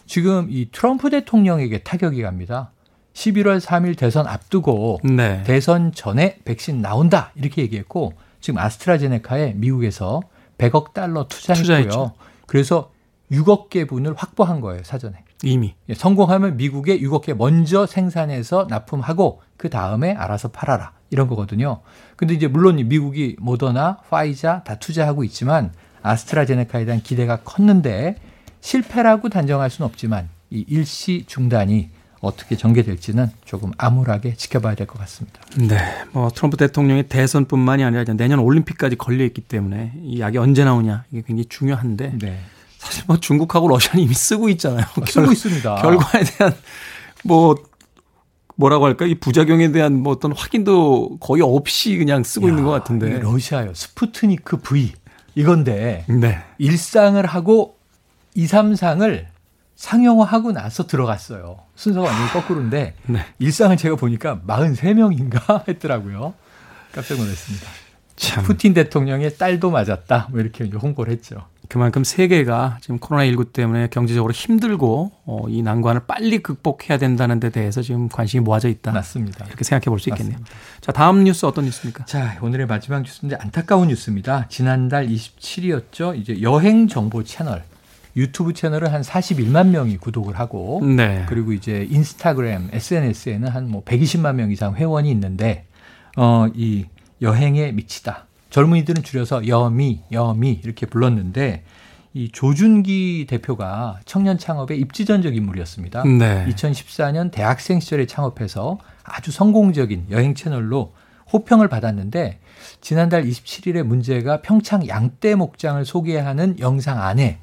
지금 0.07 0.47
이 0.49 0.69
트럼프 0.71 1.11
대통령에게 1.11 1.83
타격이 1.83 2.23
갑니다. 2.23 2.71
11월 3.13 3.59
3일 3.59 3.97
대선 3.97 4.27
앞두고 4.27 4.99
네. 5.03 5.43
대선 5.43 5.91
전에 5.91 6.37
백신 6.45 6.81
나온다 6.81 7.31
이렇게 7.35 7.61
얘기했고 7.61 8.13
지금 8.41 8.59
아스트라제네카에 8.59 9.53
미국에서 9.55 10.21
100억 10.57 10.93
달러 10.93 11.27
투자했고요. 11.27 11.61
투자했죠. 11.61 12.13
그래서 12.45 12.91
6억 13.31 13.69
개분을 13.69 14.13
확보한 14.15 14.61
거예요 14.61 14.83
사전에. 14.83 15.23
이미 15.43 15.75
예, 15.89 15.93
성공하면 15.93 16.57
미국에 16.57 16.99
6억 16.99 17.23
개 17.23 17.33
먼저 17.33 17.85
생산해서 17.85 18.67
납품하고 18.69 19.41
그 19.57 19.69
다음에 19.69 20.13
알아서 20.13 20.49
팔아라 20.49 20.93
이런 21.09 21.27
거거든요. 21.27 21.81
근데 22.15 22.33
이제 22.33 22.47
물론 22.47 22.75
미국이 22.75 23.35
모더나, 23.39 23.99
파이자 24.09 24.63
다 24.63 24.75
투자하고 24.75 25.23
있지만 25.25 25.73
아스트라제네카에 26.01 26.85
대한 26.85 27.01
기대가 27.01 27.37
컸는데 27.37 28.15
실패라고 28.61 29.29
단정할 29.29 29.69
수는 29.69 29.87
없지만 29.87 30.29
이 30.49 30.63
일시 30.67 31.25
중단이 31.27 31.89
어떻게 32.23 32.55
전개될지는 32.57 33.29
조금 33.45 33.71
암울하게 33.77 34.35
지켜봐야 34.35 34.75
될 34.75 34.87
것 34.87 34.97
같습니다. 34.99 35.41
네. 35.57 35.77
뭐 36.13 36.29
트럼프 36.29 36.57
대통령의 36.57 37.03
대선뿐만이 37.09 37.83
아니라 37.83 38.03
내년 38.15 38.39
올림픽까지 38.39 38.95
걸려 38.95 39.23
있기 39.25 39.41
때문에 39.41 39.93
이 40.03 40.19
약이 40.19 40.37
언제 40.37 40.63
나오냐 40.63 41.03
이게 41.11 41.21
굉장히 41.27 41.45
중요한데 41.49 42.17
네. 42.19 42.39
사실 42.77 43.03
뭐 43.07 43.17
중국하고 43.19 43.67
러시아는 43.67 44.03
이미 44.03 44.13
쓰고 44.13 44.49
있잖아요. 44.49 44.85
아, 44.85 45.05
쓰고 45.05 45.31
있습니다. 45.31 45.75
결과에 45.81 46.23
대한 46.23 46.53
뭐 47.23 47.55
뭐라고 48.55 48.85
할까 48.85 49.05
이 49.05 49.15
부작용에 49.15 49.71
대한 49.71 49.93
뭐 49.99 50.13
어떤 50.13 50.31
확인도 50.31 51.17
거의 51.19 51.41
없이 51.41 51.97
그냥 51.97 52.23
쓰고 52.23 52.47
야, 52.47 52.51
있는 52.51 52.63
것 52.63 52.71
같은데. 52.71 53.19
러시아요. 53.19 53.73
스푸트니크 53.73 54.57
V 54.57 54.93
이건데 55.35 56.05
네. 56.07 56.37
일상을 56.57 57.25
하고 57.25 57.77
2, 58.35 58.45
3상을 58.45 59.25
상용화하고 59.75 60.51
나서 60.51 60.85
들어갔어요. 60.87 61.57
순서가 61.75 62.07
완전히 62.07 62.29
거꾸로인데 62.31 62.95
네. 63.07 63.25
일상을 63.39 63.75
제가 63.77 63.95
보니까 63.95 64.39
43명인가 64.47 65.67
했더라고요. 65.67 66.33
깜짝 66.93 67.17
놀랐습니다. 67.17 67.67
참. 68.15 68.43
푸틴 68.43 68.73
대통령의 68.75 69.37
딸도 69.37 69.71
맞았다. 69.71 70.27
뭐 70.31 70.39
이렇게 70.39 70.65
홍보를 70.65 71.11
했죠. 71.11 71.47
그만큼 71.69 72.03
세계가 72.03 72.77
지금 72.81 72.99
코로나19 72.99 73.51
때문에 73.51 73.87
경제적으로 73.87 74.31
힘들고 74.31 75.11
어, 75.25 75.45
이 75.49 75.63
난관을 75.63 76.01
빨리 76.05 76.37
극복해야 76.43 76.99
된다는 76.99 77.39
데 77.39 77.49
대해서 77.49 77.81
지금 77.81 78.09
관심이 78.09 78.43
모아져 78.43 78.69
있다. 78.69 78.91
맞습니다. 78.91 79.45
이렇게 79.47 79.63
생각해 79.63 79.85
볼 79.85 79.97
수 79.99 80.09
있겠네요. 80.09 80.33
맞습니다. 80.39 80.55
자, 80.81 80.91
다음 80.91 81.23
뉴스 81.23 81.45
어떤 81.47 81.65
뉴스입니까? 81.65 82.05
자, 82.05 82.37
오늘의 82.41 82.67
마지막 82.67 83.01
뉴스인데 83.01 83.37
안타까운 83.37 83.87
뉴스입니다. 83.87 84.45
지난달 84.49 85.07
27일이었죠. 85.07 86.15
이제 86.19 86.41
여행 86.43 86.87
정보 86.87 87.23
채널 87.23 87.63
유튜브 88.15 88.53
채널은 88.53 88.89
한 88.91 89.01
41만 89.01 89.69
명이 89.69 89.97
구독을 89.97 90.37
하고 90.39 90.81
네. 90.83 91.25
그리고 91.27 91.51
이제 91.53 91.87
인스타그램, 91.89 92.69
SNS에는 92.71 93.47
한 93.49 93.67
뭐 93.67 93.83
120만 93.83 94.35
명 94.35 94.51
이상 94.51 94.75
회원이 94.75 95.09
있는데 95.11 95.65
어 96.15 96.47
이 96.53 96.85
여행에 97.21 97.71
미치다. 97.71 98.27
젊은이들은 98.49 99.01
줄여서 99.03 99.47
여미, 99.47 100.01
여미 100.11 100.59
이렇게 100.63 100.85
불렀는데 100.85 101.63
이 102.13 102.29
조준기 102.31 103.25
대표가 103.27 103.99
청년 104.05 104.37
창업의 104.37 104.77
입지전적 104.79 105.35
인물이었습니다. 105.35 106.03
네. 106.03 106.45
2014년 106.49 107.31
대학생 107.31 107.79
시절에 107.79 108.05
창업해서 108.05 108.77
아주 109.03 109.31
성공적인 109.31 110.07
여행 110.11 110.35
채널로 110.35 110.93
호평을 111.31 111.67
받았는데 111.69 112.39
지난달 112.81 113.23
27일에 113.23 113.81
문제가 113.81 114.41
평창 114.41 114.87
양떼 114.87 115.33
목장을 115.33 115.83
소개하는 115.83 116.59
영상 116.59 117.01
안에 117.01 117.39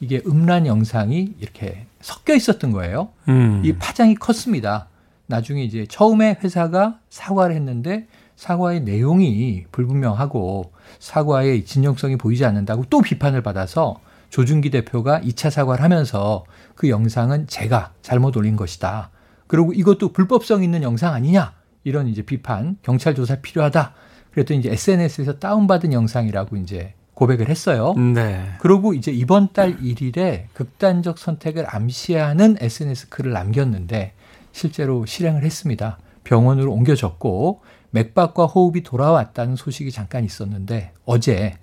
이게 0.00 0.22
음란 0.26 0.66
영상이 0.66 1.34
이렇게 1.38 1.86
섞여 2.00 2.34
있었던 2.34 2.72
거예요. 2.72 3.10
음. 3.28 3.62
이 3.64 3.74
파장이 3.74 4.14
컸습니다. 4.14 4.88
나중에 5.26 5.62
이제 5.62 5.86
처음에 5.88 6.38
회사가 6.42 6.98
사과를 7.10 7.54
했는데 7.54 8.08
사과의 8.36 8.80
내용이 8.80 9.64
불분명하고 9.70 10.72
사과의 10.98 11.66
진정성이 11.66 12.16
보이지 12.16 12.44
않는다고 12.44 12.86
또 12.88 13.00
비판을 13.00 13.42
받아서 13.42 14.00
조준기 14.30 14.70
대표가 14.70 15.20
2차 15.20 15.50
사과를 15.50 15.84
하면서 15.84 16.44
그 16.74 16.88
영상은 16.88 17.46
제가 17.46 17.92
잘못 18.00 18.36
올린 18.36 18.56
것이다. 18.56 19.10
그리고 19.46 19.72
이것도 19.72 20.12
불법성 20.12 20.62
있는 20.62 20.82
영상 20.82 21.12
아니냐? 21.12 21.52
이런 21.84 22.08
이제 22.08 22.22
비판, 22.22 22.76
경찰 22.82 23.14
조사 23.14 23.36
필요하다. 23.36 23.92
그랬더니 24.32 24.60
이제 24.60 24.70
SNS에서 24.70 25.38
다운받은 25.38 25.92
영상이라고 25.92 26.56
이제 26.56 26.94
고백을 27.20 27.50
했어요. 27.50 27.92
네. 28.14 28.54
그리고 28.60 28.94
이제 28.94 29.12
이번 29.12 29.52
달 29.52 29.76
1일에 29.76 30.44
극단적 30.54 31.18
선택을 31.18 31.66
암시하는 31.68 32.56
SNS 32.58 33.10
글을 33.10 33.32
남겼는데 33.32 34.14
실제로 34.52 35.04
실행을 35.04 35.44
했습니다. 35.44 35.98
병원으로 36.24 36.72
옮겨졌고 36.72 37.60
맥박과 37.90 38.46
호흡이 38.46 38.82
돌아왔다는 38.82 39.56
소식이 39.56 39.92
잠깐 39.92 40.24
있었는데 40.24 40.92
어제 41.04 41.58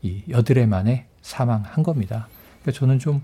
이 0.00 0.22
여드레 0.30 0.64
만에 0.64 1.08
사망한 1.20 1.82
겁니다. 1.82 2.28
그러니까 2.62 2.78
저는 2.78 2.98
좀 2.98 3.22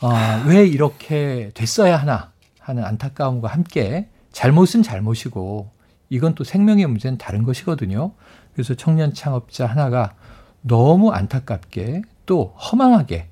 어, 0.00 0.10
왜 0.48 0.66
이렇게 0.66 1.52
됐어야 1.54 1.98
하나 1.98 2.32
하는 2.58 2.84
안타까움과 2.84 3.46
함께 3.46 4.08
잘못은 4.32 4.82
잘못이고 4.82 5.70
이건 6.10 6.34
또 6.34 6.42
생명의 6.42 6.84
문제는 6.86 7.16
다른 7.16 7.44
것이거든요. 7.44 8.10
그래서 8.54 8.74
청년 8.74 9.14
창업자 9.14 9.66
하나가 9.66 10.14
너무 10.62 11.10
안타깝게 11.10 12.02
또 12.26 12.54
허망하게 12.58 13.28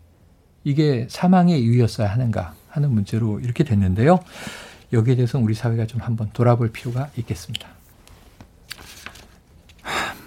이게 0.65 1.07
사망의 1.09 1.61
이유였어야 1.61 2.09
하는가 2.09 2.55
하는 2.69 2.93
문제로 2.93 3.41
이렇게 3.41 3.65
됐는데요. 3.65 4.21
여기에 4.93 5.17
대해서 5.17 5.39
우리 5.39 5.55
사회가 5.55 5.87
좀 5.87 6.01
한번 6.01 6.31
돌아볼 6.33 6.71
필요가 6.71 7.09
있겠습니다. 7.17 7.69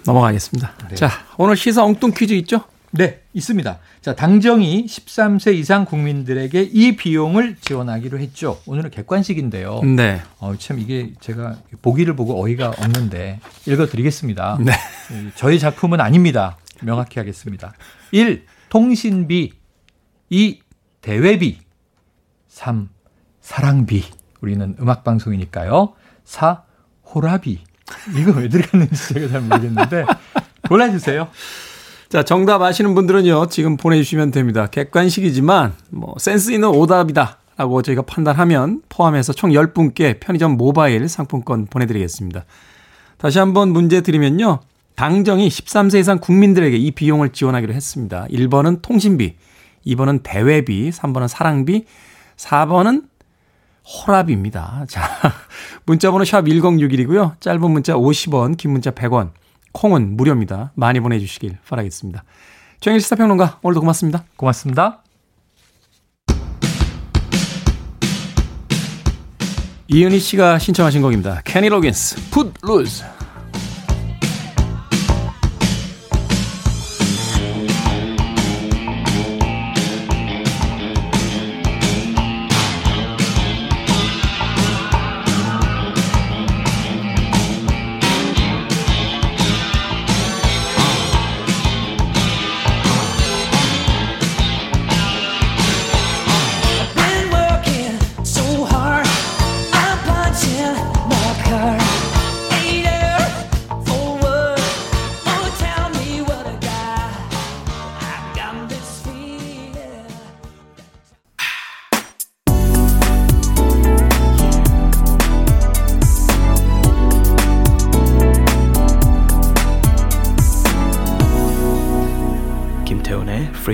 넘어가겠습니다. 0.06 0.72
네. 0.90 0.94
자, 0.96 1.10
오늘 1.38 1.56
시사 1.56 1.84
엉뚱 1.84 2.12
퀴즈 2.12 2.32
있죠? 2.34 2.64
네, 2.90 3.22
있습니다. 3.32 3.78
자, 4.02 4.14
당정이 4.14 4.86
13세 4.86 5.54
이상 5.54 5.84
국민들에게 5.84 6.62
이 6.62 6.94
비용을 6.94 7.56
지원하기로 7.60 8.20
했죠. 8.20 8.60
오늘은 8.66 8.90
객관식인데요. 8.90 9.80
네. 9.82 10.20
어, 10.38 10.54
참 10.58 10.78
이게 10.78 11.12
제가 11.20 11.56
보기를 11.82 12.14
보고 12.14 12.40
어이가 12.40 12.68
없는데 12.68 13.40
읽어드리겠습니다. 13.66 14.58
네. 14.60 14.72
저희 15.34 15.58
작품은 15.58 16.00
아닙니다. 16.00 16.56
명확히 16.82 17.18
하겠습니다. 17.18 17.72
1. 18.12 18.44
통신비 18.68 19.52
2. 20.30 20.60
대회비 21.00 21.58
3. 22.48 22.88
사랑비 23.40 24.04
우리는 24.40 24.76
음악방송이니까요. 24.80 25.94
4. 26.24 26.62
호라비 27.14 27.60
이거 28.18 28.32
왜 28.32 28.48
들어갔는지 28.48 29.14
제가 29.14 29.28
잘 29.28 29.40
모르겠는데 29.42 30.06
골라주세요. 30.68 31.28
자, 32.08 32.22
정답 32.22 32.62
아시는 32.62 32.94
분들은요, 32.94 33.46
지금 33.46 33.76
보내주시면 33.76 34.30
됩니다. 34.30 34.66
객관식이지만, 34.66 35.74
뭐, 35.90 36.14
센스 36.18 36.52
있는 36.52 36.68
오답이다. 36.68 37.38
라고 37.56 37.82
저희가 37.82 38.02
판단하면 38.02 38.82
포함해서 38.88 39.32
총 39.32 39.50
10분께 39.50 40.20
편의점 40.20 40.56
모바일 40.56 41.08
상품권 41.08 41.66
보내드리겠습니다. 41.66 42.44
다시 43.16 43.38
한번 43.38 43.70
문제 43.70 44.00
드리면요. 44.00 44.60
당정이 44.96 45.48
13세 45.48 45.98
이상 45.98 46.18
국민들에게 46.18 46.76
이 46.76 46.90
비용을 46.92 47.30
지원하기로 47.30 47.74
했습니다. 47.74 48.26
1번은 48.30 48.80
통신비, 48.82 49.36
2번은 49.86 50.20
대외비, 50.22 50.90
3번은 50.90 51.28
사랑비, 51.28 51.84
4번은 52.36 53.04
호랍입니다. 53.84 54.86
자, 54.88 55.02
문자번호 55.84 56.24
샵 56.24 56.44
1061이고요. 56.44 57.40
짧은 57.40 57.70
문자 57.70 57.94
50원, 57.94 58.56
긴 58.56 58.70
문자 58.70 58.92
100원, 58.92 59.32
콩은 59.72 60.16
무료입니다. 60.16 60.72
많이 60.74 61.00
보내주시길 61.00 61.58
바라겠습니다. 61.68 62.24
정일 62.80 63.00
시사평론가 63.00 63.58
오늘도 63.62 63.80
고맙습니다. 63.80 64.24
고맙습니다. 64.36 65.02
이은희 69.88 70.18
씨가 70.18 70.58
신청하신 70.58 71.02
곡입니다. 71.02 71.42
케니 71.44 71.68
로긴스, 71.68 72.30
Put 72.30 72.52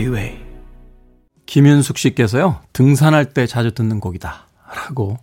Loose. 0.00 0.40
김윤숙 1.46 1.98
씨께서요, 1.98 2.60
등산할 2.72 3.32
때 3.32 3.46
자주 3.46 3.72
듣는 3.72 4.00
곡이다. 4.00 4.46
라고 4.74 5.18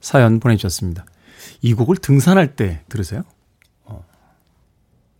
사연 0.00 0.40
보내주셨습니다. 0.40 1.06
이 1.60 1.74
곡을 1.74 1.96
등산할 1.96 2.56
때 2.56 2.82
들으세요? 2.88 3.22
어, 3.84 4.04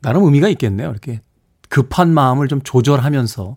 나름 0.01 0.25
의미가 0.25 0.49
있겠네요. 0.49 0.91
이렇게 0.91 1.21
급한 1.69 2.13
마음을 2.13 2.49
좀 2.49 2.61
조절하면서 2.63 3.57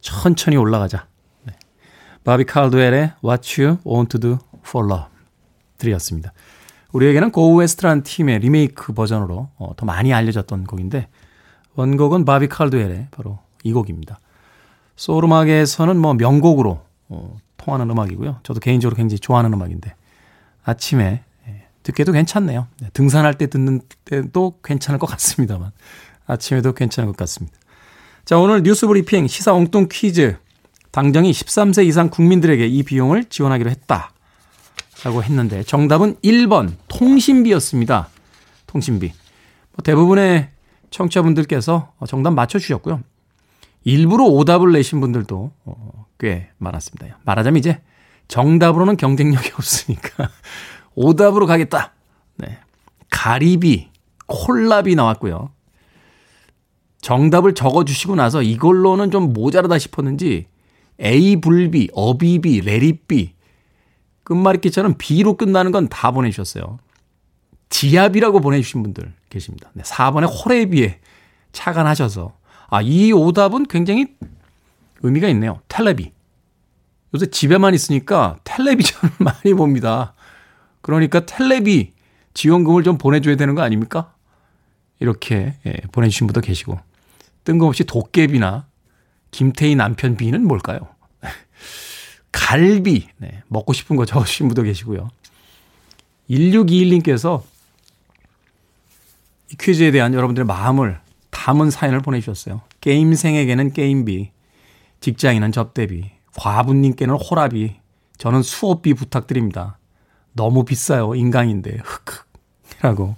천천히 0.00 0.56
올라가자. 0.56 1.06
네. 1.44 1.54
바비 2.22 2.44
칼드웰의 2.44 3.14
What 3.24 3.60
You 3.60 3.78
Want 3.86 4.18
to 4.18 4.20
Do 4.20 4.38
for 4.66 4.86
Love 4.86 5.08
드렸습니다. 5.78 6.32
우리에게는 6.92 7.32
Go 7.32 7.56
West라는 7.56 8.02
팀의 8.02 8.38
리메이크 8.40 8.92
버전으로 8.92 9.50
어, 9.56 9.72
더 9.76 9.86
많이 9.86 10.12
알려졌던 10.12 10.64
곡인데 10.64 11.08
원곡은 11.74 12.24
바비 12.24 12.48
칼드웰의 12.48 13.08
바로 13.10 13.40
이 13.64 13.72
곡입니다. 13.72 14.20
소울 14.96 15.24
음악에서는 15.24 15.96
뭐 15.98 16.14
명곡으로 16.14 16.80
어, 17.08 17.36
통하는 17.56 17.90
음악이고요. 17.90 18.40
저도 18.42 18.60
개인적으로 18.60 18.96
굉장히 18.96 19.18
좋아하는 19.18 19.52
음악인데 19.52 19.94
아침에 20.64 21.22
예, 21.48 21.66
듣기도 21.82 22.12
괜찮네요. 22.12 22.66
네, 22.80 22.88
등산할 22.92 23.34
때 23.34 23.48
듣는 23.48 23.80
때도 24.04 24.58
괜찮을 24.62 24.98
것 24.98 25.06
같습니다만 25.06 25.72
아침에도 26.26 26.72
괜찮을 26.72 27.08
것 27.08 27.16
같습니다. 27.16 27.56
자, 28.24 28.38
오늘 28.38 28.62
뉴스 28.62 28.86
브리핑 28.86 29.26
시사 29.26 29.52
엉뚱 29.52 29.88
퀴즈. 29.90 30.36
당정이 30.92 31.32
13세 31.32 31.84
이상 31.86 32.08
국민들에게 32.08 32.66
이 32.66 32.82
비용을 32.84 33.24
지원하기로 33.24 33.68
했다. 33.68 34.12
라고 35.02 35.22
했는데 35.22 35.62
정답은 35.64 36.14
1번 36.22 36.72
통신비였습니다. 36.88 38.08
통신비. 38.66 39.12
뭐 39.72 39.82
대부분의 39.82 40.48
청취자분들께서 40.90 41.92
정답 42.06 42.30
맞춰주셨고요. 42.30 43.00
일부러 43.84 44.24
오답을 44.24 44.72
내신 44.72 45.00
분들도 45.00 45.52
어, 45.64 46.06
꽤 46.18 46.48
많았습니다. 46.58 47.18
말하자면 47.24 47.58
이제 47.58 47.80
정답으로는 48.28 48.96
경쟁력이 48.96 49.52
없으니까 49.56 50.30
오답으로 50.94 51.46
가겠다. 51.46 51.92
네. 52.36 52.58
가리비, 53.10 53.90
콜라비 54.26 54.94
나왔고요. 54.94 55.50
정답을 57.02 57.54
적어주시고 57.54 58.14
나서 58.14 58.42
이걸로는 58.42 59.10
좀 59.10 59.32
모자라다 59.34 59.78
싶었는지 59.78 60.46
A 61.02 61.36
불비, 61.40 61.90
어비비, 61.92 62.62
레리비 62.62 63.34
끝말잇기처럼 64.22 64.94
B로 64.96 65.36
끝나는 65.36 65.70
건 65.70 65.88
다 65.88 66.10
보내주셨어요. 66.12 66.78
지압이라고 67.68 68.40
보내주신 68.40 68.82
분들 68.82 69.12
계십니다. 69.28 69.70
네, 69.74 69.82
4번에 69.82 70.26
호레비에 70.30 71.00
착안하셔서 71.52 72.32
아, 72.68 72.82
이 72.82 73.12
오답은 73.12 73.64
굉장히 73.64 74.08
의미가 75.02 75.28
있네요. 75.28 75.60
텔레비. 75.68 76.12
요새 77.14 77.26
집에만 77.26 77.74
있으니까 77.74 78.38
텔레비전을 78.44 79.14
많이 79.20 79.54
봅니다. 79.54 80.14
그러니까 80.80 81.24
텔레비 81.24 81.92
지원금을 82.34 82.82
좀 82.82 82.98
보내줘야 82.98 83.36
되는 83.36 83.54
거 83.54 83.62
아닙니까? 83.62 84.12
이렇게 84.98 85.54
예, 85.66 85.72
보내주신 85.92 86.26
분도 86.26 86.40
계시고 86.40 86.78
뜬금없이 87.44 87.84
도깨비나 87.84 88.66
김태희 89.30 89.76
남편 89.76 90.16
비는 90.16 90.46
뭘까요? 90.46 90.80
갈비 92.32 93.08
네, 93.18 93.42
먹고 93.48 93.72
싶은 93.72 93.96
거 93.96 94.04
적으신 94.04 94.48
분도 94.48 94.62
계시고요. 94.62 95.10
1621님께서 96.30 97.42
이 99.52 99.56
퀴즈에 99.56 99.90
대한 99.90 100.14
여러분들의 100.14 100.46
마음을 100.46 101.00
담은 101.34 101.70
사연을 101.70 102.00
보내주셨어요. 102.00 102.62
게임생에게는 102.80 103.72
게임비, 103.72 104.30
직장인은 105.00 105.52
접대비, 105.52 106.10
과부님께는 106.36 107.16
호라비, 107.16 107.76
저는 108.16 108.42
수업비 108.42 108.94
부탁드립니다. 108.94 109.78
너무 110.32 110.64
비싸요. 110.64 111.14
인강인데. 111.14 111.78
흑흑. 111.84 112.24
라고 112.80 113.16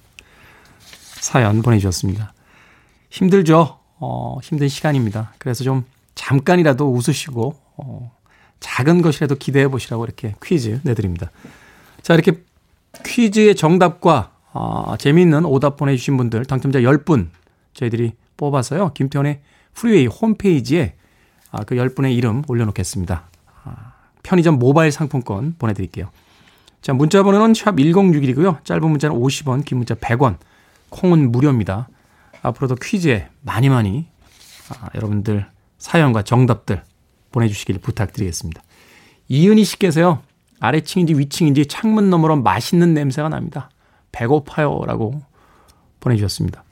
사연 1.21 1.63
보내주셨습니다. 1.63 2.33
힘들죠? 3.11 3.79
어, 3.99 4.39
힘든 4.43 4.69
시간입니다. 4.69 5.33
그래서 5.39 5.63
좀 5.63 5.85
잠깐이라도 6.15 6.91
웃으시고, 6.91 7.55
어, 7.77 8.13
작은 8.61 9.03
것이라도 9.03 9.37
기대해 9.37 9.69
보시라고 9.69 10.05
이렇게 10.05 10.35
퀴즈 10.43 10.81
내드립니다. 10.83 11.31
자, 12.03 12.15
이렇게 12.15 12.43
퀴즈의 13.05 13.55
정답과 13.55 14.33
어, 14.53 14.97
재미있는 14.99 15.45
오답 15.45 15.77
보내주신 15.77 16.17
분들 16.17 16.47
당첨자 16.47 16.81
10분 16.81 17.29
저희들이 17.77 18.13
뽑아서요. 18.37 18.93
김태훈의 18.95 19.41
Freeway 19.75 20.07
홈페이지에 20.07 20.95
아, 21.51 21.63
그 21.65 21.77
10분의 21.77 22.17
이름 22.17 22.43
올려놓겠습니다. 22.49 23.29
아, 23.65 23.93
편의점 24.23 24.59
모바일 24.59 24.91
상품권 24.91 25.55
보내드릴게요. 25.59 26.11
자, 26.83 26.93
문자 26.93 27.23
번호는 27.23 27.55
샵 27.55 27.77
1061이고요. 27.77 28.65
짧은 28.65 28.89
문자는 28.89 29.17
50원, 29.17 29.65
긴 29.65 29.79
문자 29.79 29.95
100원, 29.95 30.39
콩은 30.91 31.31
무료입니다. 31.31 31.89
앞으로도 32.43 32.77
퀴즈에 32.77 33.29
많이 33.43 33.69
많이 33.69 34.07
아, 34.71 34.89
여러분들 34.95 35.47
사연과 35.79 36.23
정답들 36.23 36.83
보내주시길 37.33 37.79
부탁드리겠습니다. 37.79 38.63
이은희 39.29 39.65
씨께서요. 39.65 40.23
아래층인지 40.61 41.15
위층인지 41.15 41.67
창문 41.67 42.09
너머로 42.09 42.37
맛있는 42.37 42.95
냄새가 42.95 43.29
납니다. 43.29 43.69
배고파요. 44.13 44.83
라고 44.87 45.21
보내주셨습니다. 46.01 46.66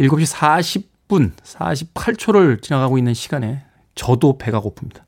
7시 0.00 0.34
40분 1.08 1.32
48초를 1.42 2.62
지나가고 2.62 2.96
있는 2.98 3.14
시간에 3.14 3.64
저도 3.94 4.38
배가 4.38 4.60
고픕니다. 4.60 5.02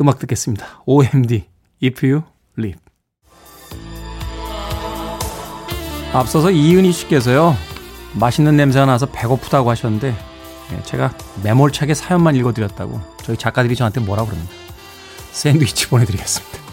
음악 0.00 0.18
듣겠습니다. 0.18 0.82
OMD, 0.86 1.46
If 1.82 2.06
You 2.06 2.22
Live. 2.58 2.80
앞서서 6.12 6.50
이은희 6.50 6.92
씨께서요. 6.92 7.54
맛있는 8.14 8.56
냄새가 8.56 8.86
나서 8.86 9.06
배고프다고 9.06 9.68
하셨는데 9.70 10.14
예, 10.72 10.82
제가 10.82 11.12
매몰차게 11.42 11.92
사연만 11.94 12.34
읽어드렸다고 12.36 13.00
저희 13.22 13.36
작가들이 13.36 13.76
저한테 13.76 14.00
뭐라 14.00 14.24
그럽니다. 14.24 14.52
샌드위치 15.32 15.88
보내드리겠습니다. 15.88 16.65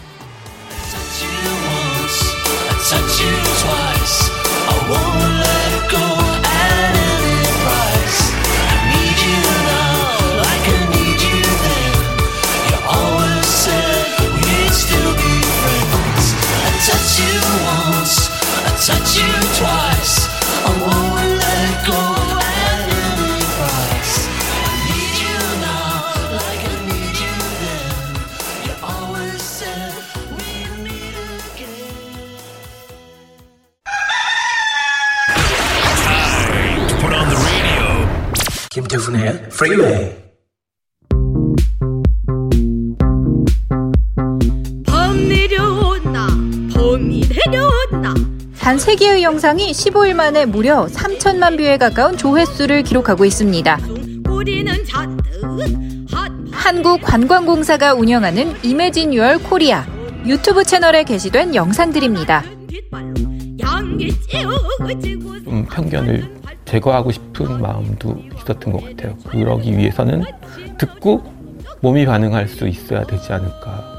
Freeway 39.64 40.10
범 44.86 45.28
내려온다 45.28 46.26
범이 46.74 47.22
내려온다 47.30 48.14
단세 48.58 48.96
개의 48.96 49.22
영상이 49.22 49.72
15일 49.72 50.12
만에 50.12 50.44
무려 50.44 50.84
3천만 50.84 51.56
뷰에 51.56 51.78
가까운 51.78 52.14
조회수를 52.18 52.82
기록하고 52.82 53.24
있습니다. 53.24 53.78
한국관광공사가 56.52 57.94
운영하는 57.94 58.54
Imagine 58.62 59.14
Your 59.14 59.38
Korea 59.38 59.86
유튜브 60.26 60.62
채널에 60.64 61.04
게시된 61.04 61.54
영상들입니다. 61.54 62.44
좀 65.44 65.66
편견을 65.66 66.43
제거하고 66.64 67.12
싶은 67.12 67.60
마음도 67.60 68.16
있었던 68.36 68.72
것 68.72 68.82
같아요. 68.84 69.16
그러기 69.28 69.76
위해서는 69.76 70.24
듣고 70.78 71.22
몸이 71.80 72.06
반응할 72.06 72.48
수 72.48 72.66
있어야 72.66 73.04
되지 73.04 73.32
않을까. 73.32 73.92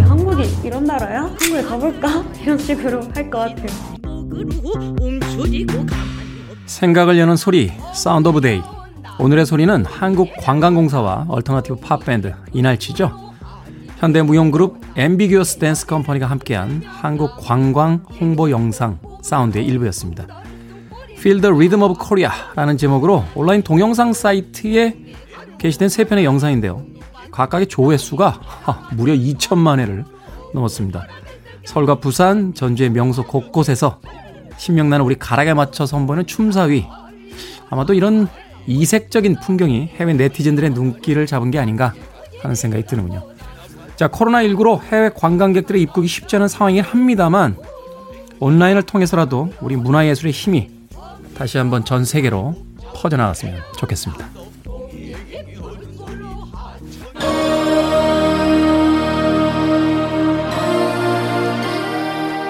한국이 0.00 0.48
이런 0.64 0.84
나라야? 0.84 1.22
한국에 1.22 1.62
가볼까? 1.62 2.24
이런 2.42 2.58
식으로 2.58 3.00
할 3.14 3.30
것 3.30 3.38
같아요. 3.38 3.66
생각을 6.66 7.18
여는 7.18 7.36
소리, 7.36 7.72
Sound 7.92 8.28
of 8.28 8.40
Day. 8.40 8.62
오늘의 9.18 9.44
소리는 9.44 9.84
한국 9.84 10.30
관광공사와 10.40 11.26
alternative 11.28 11.76
팝밴드 11.80 12.32
이날치죠. 12.52 13.29
현대무용그룹 14.00 14.80
Ambiguous 14.96 15.58
Dance 15.58 15.86
Company가 15.86 16.26
함께한 16.26 16.82
한국 16.86 17.36
관광 17.36 18.02
홍보 18.18 18.50
영상 18.50 18.98
사운드의 19.22 19.66
일부였습니다. 19.66 20.26
Feel 21.18 21.42
the 21.42 21.54
Rhythm 21.54 21.82
of 21.82 22.02
Korea라는 22.02 22.78
제목으로 22.78 23.24
온라인 23.34 23.60
동영상 23.60 24.14
사이트에 24.14 24.96
게시된 25.58 25.90
세 25.90 26.04
편의 26.04 26.24
영상인데요. 26.24 26.82
각각의 27.30 27.66
조회수가 27.66 28.40
무려 28.96 29.12
2천만 29.12 29.78
회를 29.78 30.06
넘었습니다. 30.54 31.06
서울과 31.66 31.96
부산, 31.96 32.54
전주의 32.54 32.88
명소 32.88 33.24
곳곳에서 33.24 34.00
신명나는 34.56 35.04
우리 35.04 35.14
가락에 35.14 35.52
맞춰 35.52 35.84
선보이는 35.84 36.26
춤사위. 36.26 36.86
아마도 37.68 37.92
이런 37.92 38.28
이색적인 38.66 39.40
풍경이 39.40 39.90
해외 39.96 40.14
네티즌들의 40.14 40.70
눈길을 40.70 41.26
잡은 41.26 41.50
게 41.50 41.58
아닌가 41.58 41.92
하는 42.42 42.54
생각이 42.54 42.86
드는군요. 42.86 43.39
자, 44.00 44.08
코로나19로 44.08 44.80
해외 44.84 45.10
관광객들의 45.10 45.82
입국이 45.82 46.08
쉽지 46.08 46.36
않은 46.36 46.48
상황이긴 46.48 46.82
합니다만 46.82 47.54
온라인을 48.38 48.84
통해서라도 48.84 49.52
우리 49.60 49.76
문화예술의 49.76 50.32
힘이 50.32 50.70
다시 51.36 51.58
한번 51.58 51.84
전 51.84 52.06
세계로 52.06 52.54
퍼져나갔으면 52.94 53.60
좋겠습니다. 53.76 54.26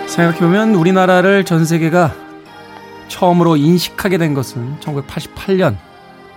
생각해보면 0.07 0.77
우리나라를 0.77 1.45
전 1.45 1.65
세계가 1.65 2.15
처음으로 3.09 3.57
인식하게 3.57 4.19
된 4.19 4.35
것은 4.35 4.79
1988년 4.79 5.79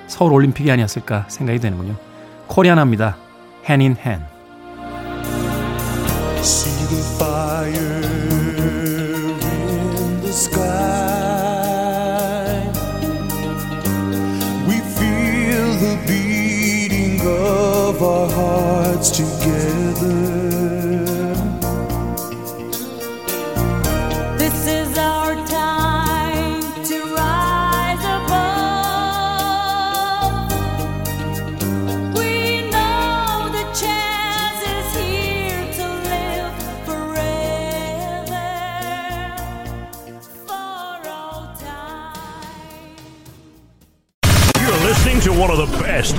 서울 0.07 0.33
올림픽이 0.33 0.71
아니었을까 0.71 1.25
생각이 1.27 1.59
되는군요. 1.59 1.97
코리아나입니다. 2.47 3.15
Hand. 3.69 4.32
See 6.43 6.85
the 6.93 7.01
fire 7.17 7.71
in 9.39 10.19
the 10.21 10.33
sky. 10.33 10.59
We 14.67 14.77
feel 14.97 15.69
the 15.85 15.95
beating 16.05 17.21
of 17.21 18.03
our 18.03 18.29
hearts 18.29 19.09
together. 19.11 20.42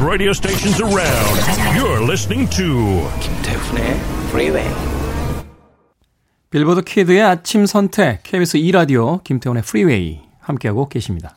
Radio 0.04 0.30
stations 0.32 0.82
around. 0.82 1.40
You're 1.76 2.02
listening 2.04 2.50
to 2.56 3.08
김태훈의 3.20 3.84
Freeway. 4.28 4.74
Billboard 6.50 6.82
Kid의 6.82 7.22
아침 7.22 7.66
선택 7.66 8.22
KBS 8.22 8.58
2 8.58 8.72
라디오 8.72 9.18
김태훈의 9.22 9.62
Freeway 9.66 10.20
함께하고 10.40 10.88
계십니다. 10.88 11.36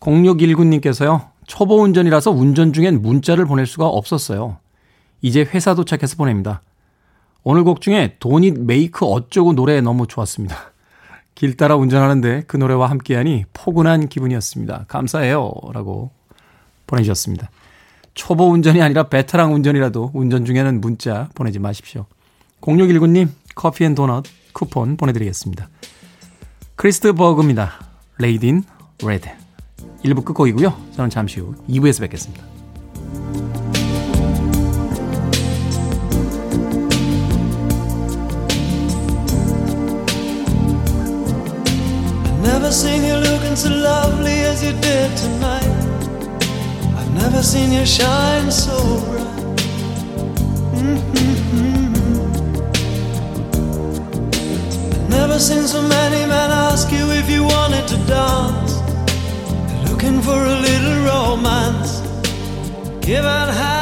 0619님께서요. 0.00 1.30
초보 1.46 1.82
운전이라서 1.82 2.30
운전 2.30 2.72
중엔 2.72 3.00
문자를 3.00 3.46
보낼 3.46 3.66
수가 3.66 3.86
없었어요. 3.86 4.58
이제 5.22 5.40
회사 5.40 5.74
도착해서 5.74 6.16
보냅니다. 6.16 6.62
오늘 7.42 7.64
곡 7.64 7.80
중에 7.80 8.16
Don't 8.18 8.48
It 8.48 8.60
Make 8.60 9.06
어쩌고 9.06 9.54
노래 9.54 9.80
너무 9.80 10.06
좋았습니다. 10.06 10.72
길 11.34 11.56
따라 11.56 11.76
운전하는데 11.76 12.44
그 12.46 12.56
노래와 12.56 12.90
함께하니 12.90 13.46
포근한 13.54 14.08
기분이었습니다. 14.08 14.84
감사해요. 14.88 15.52
라고 15.72 16.10
보내주셨습니다. 16.86 17.48
초보 18.18 18.50
운전이 18.50 18.82
아니라 18.82 19.04
베테랑 19.04 19.54
운전이라도 19.54 20.10
운전 20.12 20.44
중에는 20.44 20.80
문자 20.80 21.28
보내지 21.36 21.60
마십시오. 21.60 22.04
0619님 22.60 23.28
Coffee 23.54 23.84
and 23.84 23.94
Donut 23.94 24.24
쿠폰 24.52 24.96
보내드리겠습니다. 24.96 25.68
Chris 26.74 27.01
de 27.01 27.12
Burgh입니다. 27.12 27.74
Lady 28.18 28.48
in 28.48 28.64
Red 29.04 29.28
1부 30.04 30.24
끝곡이고요. 30.24 30.74
저는 30.96 31.10
잠시 31.10 31.38
후 31.38 31.54
2부에서 31.68 32.00
뵙겠습니다. 32.00 32.44
Never 47.18 47.42
seen 47.42 47.72
you 47.72 47.84
shine 47.84 48.50
so 48.50 48.76
bright. 49.06 49.26
Mm-hmm. 50.78 52.28
Never 55.08 55.38
seen 55.38 55.66
so 55.66 55.82
many 55.82 56.26
men 56.26 56.50
ask 56.50 56.90
you 56.90 57.10
if 57.20 57.28
you 57.30 57.42
wanted 57.44 57.86
to 57.88 57.96
dance. 58.06 58.74
Looking 59.90 60.20
for 60.22 60.38
a 60.54 60.56
little 60.68 60.96
romance. 61.12 62.00
Give 63.00 63.24
it 63.24 63.48
half 63.60 63.77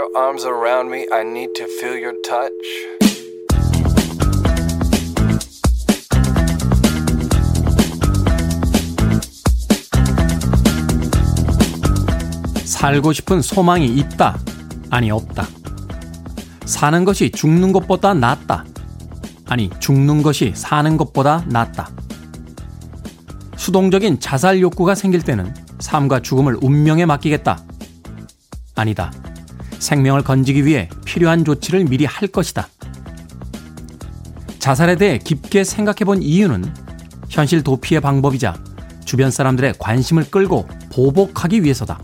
your 0.00 0.16
arms 0.16 0.46
around 0.46 0.90
me. 0.90 1.06
I 1.12 1.20
need 1.20 1.52
to 1.56 1.66
feel 1.66 1.98
your 2.02 2.16
touch. 2.22 2.50
살고 12.64 13.12
싶은 13.12 13.42
소망이 13.42 13.86
있다. 13.86 14.38
아니, 14.88 15.10
없다. 15.10 15.46
사는 16.64 17.04
것이 17.04 17.30
죽는 17.30 17.72
것보다 17.72 18.14
낫다. 18.14 18.64
아니, 19.46 19.68
죽는 19.80 20.22
것이 20.22 20.52
사는 20.54 20.96
것보다 20.96 21.44
낫다. 21.46 21.90
수동적인 23.56 24.20
자살 24.20 24.62
욕구가 24.62 24.94
생길 24.94 25.22
때는 25.22 25.54
삶과 25.78 26.20
죽음을 26.20 26.56
운명에 26.62 27.04
맡기겠다. 27.04 27.62
아니다. 28.74 29.12
생명을 29.80 30.22
건지기 30.22 30.64
위해 30.64 30.88
필요한 31.04 31.44
조치를 31.44 31.84
미리 31.84 32.04
할 32.04 32.28
것이다. 32.28 32.68
자살에 34.60 34.94
대해 34.94 35.18
깊게 35.18 35.64
생각해 35.64 36.04
본 36.04 36.22
이유는 36.22 36.72
현실 37.28 37.62
도피의 37.62 38.00
방법이자 38.00 38.56
주변 39.04 39.30
사람들의 39.30 39.74
관심을 39.78 40.30
끌고 40.30 40.68
보복하기 40.92 41.64
위해서다. 41.64 41.98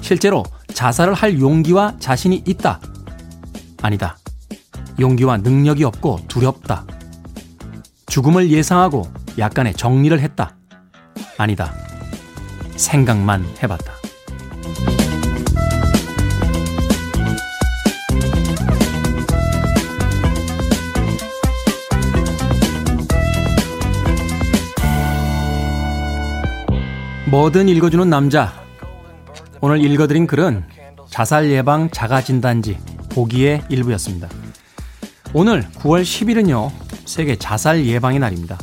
실제로 0.00 0.44
자살을 0.72 1.14
할 1.14 1.40
용기와 1.40 1.96
자신이 1.98 2.44
있다. 2.46 2.80
아니다. 3.82 4.16
용기와 5.00 5.38
능력이 5.38 5.84
없고 5.84 6.20
두렵다. 6.28 6.86
죽음을 8.06 8.50
예상하고 8.50 9.10
약간의 9.36 9.74
정리를 9.74 10.18
했다. 10.20 10.56
아니다. 11.36 11.74
생각만 12.76 13.44
해봤다. 13.62 14.05
뭐든 27.36 27.68
읽어주는 27.68 28.08
남자. 28.08 28.50
오늘 29.60 29.84
읽어드린 29.84 30.26
글은 30.26 30.64
자살 31.10 31.50
예방 31.50 31.90
자가진단지 31.90 32.78
보기의 33.10 33.62
일부였습니다. 33.68 34.26
오늘 35.34 35.68
9월 35.74 36.02
10일은요, 36.02 36.70
세계 37.04 37.36
자살 37.36 37.84
예방의 37.84 38.20
날입니다. 38.20 38.56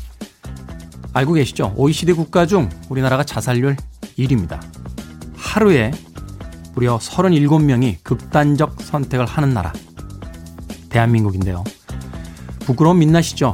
알고 1.14 1.34
계시죠? 1.34 1.76
OECD 1.78 2.14
국가 2.14 2.48
중 2.48 2.68
우리나라가 2.90 3.24
자살률 3.24 3.78
1위입니다. 4.18 4.60
하루에 5.38 5.92
무려 6.74 6.98
37명이 6.98 7.98
극단적 8.02 8.82
선택을 8.82 9.28
하는 9.28 9.54
나라. 9.54 9.72
대한민국인데요. 10.90 11.64
부끄러움 12.62 12.98
민나시죠? 12.98 13.54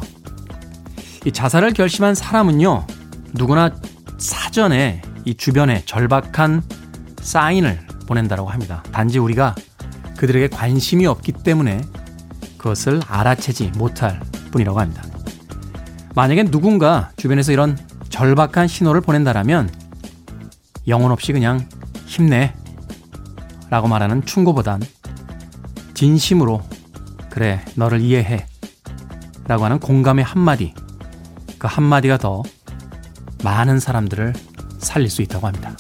이 1.25 1.31
자살을 1.33 1.73
결심한 1.73 2.15
사람은요, 2.15 2.87
누구나 3.33 3.75
사전에 4.17 5.01
이 5.25 5.35
주변에 5.35 5.83
절박한 5.85 6.63
사인을 7.21 7.79
보낸다고 8.07 8.47
합니다. 8.47 8.83
단지 8.91 9.19
우리가 9.19 9.55
그들에게 10.17 10.47
관심이 10.49 11.05
없기 11.05 11.31
때문에 11.31 11.81
그것을 12.57 13.01
알아채지 13.07 13.71
못할 13.77 14.19
뿐이라고 14.51 14.79
합니다. 14.79 15.03
만약에 16.15 16.45
누군가 16.45 17.11
주변에서 17.15 17.51
이런 17.51 17.77
절박한 18.09 18.67
신호를 18.67 19.01
보낸다라면 19.01 19.69
영혼 20.87 21.11
없이 21.11 21.31
그냥 21.31 21.67
힘내 22.05 22.53
라고 23.69 23.87
말하는 23.87 24.25
충고보단 24.25 24.81
진심으로 25.93 26.63
그래 27.29 27.63
너를 27.75 28.01
이해해 28.01 28.45
라고 29.47 29.65
하는 29.65 29.79
공감의 29.79 30.25
한마디 30.25 30.73
그 31.57 31.67
한마디가 31.67 32.17
더 32.17 32.43
많은 33.43 33.79
사람들을 33.79 34.33
살릴 34.79 35.09
수 35.09 35.21
있다고 35.21 35.47
합니다. 35.47 35.75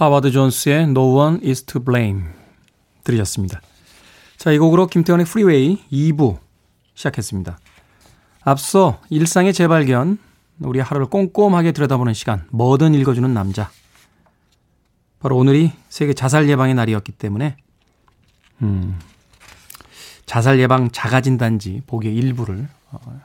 Howard 0.00 0.30
Jones의 0.30 0.84
No 0.84 1.14
One 1.14 1.46
Is 1.46 1.64
To 1.64 1.84
Blame 1.84 2.22
들으셨습니다. 3.04 3.60
자, 4.38 4.50
이 4.50 4.56
곡으로 4.56 4.86
김태훈의 4.86 5.26
Freeway 5.26 5.78
2부 5.92 6.38
시작했습니다. 6.94 7.58
앞서 8.40 8.98
일상의 9.10 9.52
재발견, 9.52 10.16
우리 10.60 10.80
하루를 10.80 11.06
꼼꼼하게 11.06 11.72
들여다보는 11.72 12.14
시간, 12.14 12.46
뭐든 12.48 12.94
읽어주는 12.94 13.34
남자. 13.34 13.70
바로 15.18 15.36
오늘이 15.36 15.70
세계 15.90 16.14
자살 16.14 16.48
예방의 16.48 16.76
날이었기 16.76 17.12
때문에, 17.12 17.58
음, 18.62 18.98
자살 20.24 20.60
예방 20.60 20.90
자가진단지 20.90 21.82
보기의 21.86 22.16
일부를 22.16 22.66
어, 22.90 23.20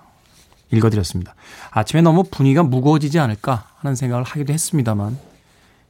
읽어드렸습니다. 0.71 1.35
아침에 1.71 2.01
너무 2.01 2.25
분위기가 2.29 2.63
무거워지지 2.63 3.17
않을까 3.17 3.69
하는 3.77 3.95
생각을 3.95 4.25
하기도 4.25 4.51
했습니다만, 4.51 5.34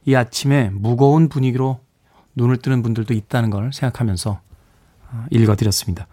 이 0.06 0.14
아침에 0.14 0.70
무거운 0.72 1.28
분위기로 1.28 1.80
눈을 2.36 2.58
뜨는 2.58 2.82
분들도 2.82 3.12
있다는 3.12 3.50
걸 3.50 3.72
생각하면서 3.72 4.40
읽어드렸습니다. 5.30 6.06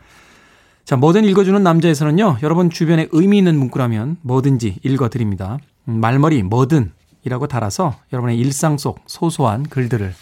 자, 0.84 0.98
뭐든 0.98 1.24
읽어주는 1.24 1.62
남자에서는요, 1.62 2.40
여러분 2.44 2.70
주변에 2.70 3.08
의미 3.12 3.38
있는 3.38 3.58
문구라면 3.58 4.18
뭐든지 4.22 4.80
읽어드립니다. 4.84 5.60
말머리 5.86 6.44
뭐든 6.44 6.92
이라고 7.24 7.48
달아서 7.48 7.96
여러분의 8.12 8.38
일상 8.38 8.78
속 8.78 9.00
소소한 9.06 9.64
글들을 9.64 10.14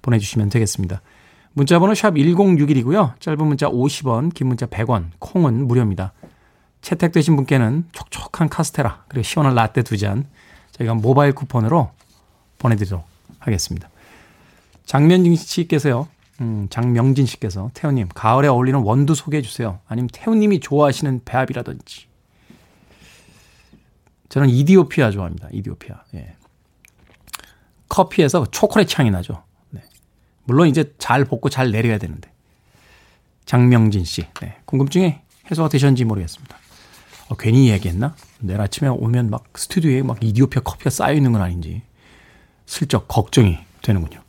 보내주시면 0.00 0.48
되겠습니다. 0.48 1.02
문자번호 1.54 1.94
샵 1.94 2.14
1061이고요. 2.14 3.20
짧은 3.20 3.46
문자 3.46 3.68
50원, 3.68 4.32
긴 4.32 4.46
문자 4.48 4.64
100원, 4.66 5.10
콩은 5.18 5.66
무료입니다. 5.66 6.12
채택되신 6.80 7.36
분께는 7.36 7.84
촉촉한 7.92 8.48
카스테라, 8.48 9.04
그리고 9.08 9.22
시원한 9.22 9.54
라떼 9.54 9.82
두 9.82 9.98
잔, 9.98 10.26
저희가 10.72 10.94
모바일 10.94 11.34
쿠폰으로 11.34 11.90
보내드리도록 12.62 13.04
하겠습니다. 13.38 13.90
장면진 14.86 15.36
씨께서요, 15.36 16.08
음, 16.40 16.68
장명진 16.70 17.26
씨께서 17.26 17.70
태우님 17.74 18.08
가을에 18.14 18.48
어울리는 18.48 18.80
원두 18.80 19.14
소개해 19.14 19.42
주세요. 19.42 19.80
아니면 19.86 20.08
태우님이 20.12 20.60
좋아하시는 20.60 21.22
배합이라든지. 21.24 22.06
저는 24.28 24.48
이디오피아 24.48 25.10
좋아합니다. 25.10 25.48
이디오피아. 25.52 26.04
예. 26.14 26.36
커피에서 27.88 28.46
초콜릿 28.50 28.98
향이 28.98 29.10
나죠. 29.10 29.42
네. 29.70 29.82
물론 30.44 30.68
이제 30.68 30.94
잘 30.98 31.24
볶고 31.26 31.50
잘 31.50 31.70
내려야 31.70 31.98
되는데. 31.98 32.32
장명진 33.44 34.04
씨. 34.04 34.24
네. 34.40 34.56
궁금증이 34.64 35.18
해소가 35.50 35.68
되셨는지 35.68 36.04
모르겠습니다. 36.06 36.56
어, 37.28 37.36
괜히 37.36 37.68
얘기했나? 37.68 38.14
내일 38.40 38.60
아침에 38.60 38.88
오면 38.88 39.28
막 39.28 39.44
스튜디오에 39.54 40.02
막 40.02 40.22
이디오피아 40.22 40.62
커피가 40.62 40.90
쌓여 40.90 41.12
있는 41.14 41.32
건 41.32 41.42
아닌지 41.42 41.82
슬쩍 42.66 43.08
걱정이 43.08 43.58
되는군요. 43.82 44.22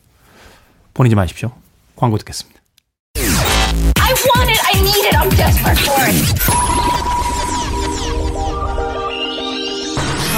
보내지 0.93 1.15
마십시오. 1.15 1.51
광고 1.95 2.17
듣겠습니다. 2.17 2.59
I 3.15 4.13
want 4.13 4.49
it, 4.51 4.59
I 4.65 4.79
need 4.79 5.05
it, 5.07 5.15
I'm 5.15 5.29
desperate 5.35 5.79
for 5.79 6.03
it. 6.05 6.13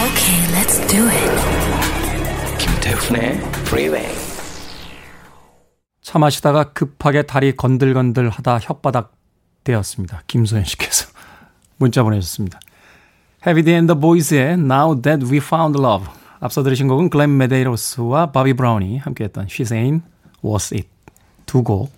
Okay, 0.05 0.39
let's 0.53 0.77
do 0.87 1.07
it. 1.07 1.31
김태훈의 2.59 3.37
Freeway. 3.65 4.15
차 6.01 6.19
마시다가 6.19 6.71
급하게 6.73 7.23
다리 7.23 7.55
건들건들 7.55 8.29
하다 8.29 8.59
혓바닥 8.59 9.09
되었습니다. 9.63 10.21
김소연 10.27 10.65
씨께서 10.65 11.07
문자 11.77 12.03
보내셨습니다. 12.03 12.59
Heavy 13.45 13.63
D 13.63 13.75
and 13.77 13.91
the 13.91 13.99
Boyz의 13.99 14.53
Now 14.53 15.01
That 15.01 15.25
We 15.25 15.37
Found 15.37 15.79
Love 15.79 16.07
앞서 16.39 16.63
들으신 16.63 16.87
곡은 16.87 17.09
Glenn 17.09 17.37
Medeiros와 17.37 18.31
Bobby 18.31 18.53
Brown이 18.53 18.97
함께했던 18.99 19.47
She 19.47 19.71
Ain't 19.71 20.01
Worth 20.43 20.73
It 20.73 20.87
두 21.45 21.63
곡 21.63 21.91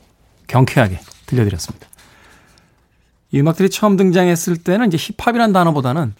경쾌하게 0.48 1.00
들려드렸습니다. 1.26 1.88
이 3.32 3.40
음악들이 3.40 3.70
처음 3.70 3.98
등장했을 3.98 4.58
때는 4.58 4.88
이제 4.88 4.98
힙합이라는 4.98 5.52
단어보다는 5.54 6.14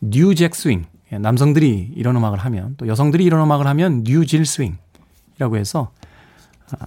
new 0.00 0.34
jack 0.34 0.54
swing 0.54 0.86
남성들이 1.10 1.92
이런 1.94 2.16
음악을 2.16 2.38
하면 2.38 2.74
또 2.78 2.88
여성들이 2.88 3.24
이런 3.24 3.40
음악을 3.42 3.66
하면 3.68 4.02
new 4.04 4.24
jill 4.24 4.44
swing이라고 4.46 5.56
해서 5.56 5.92
아, 6.72 6.86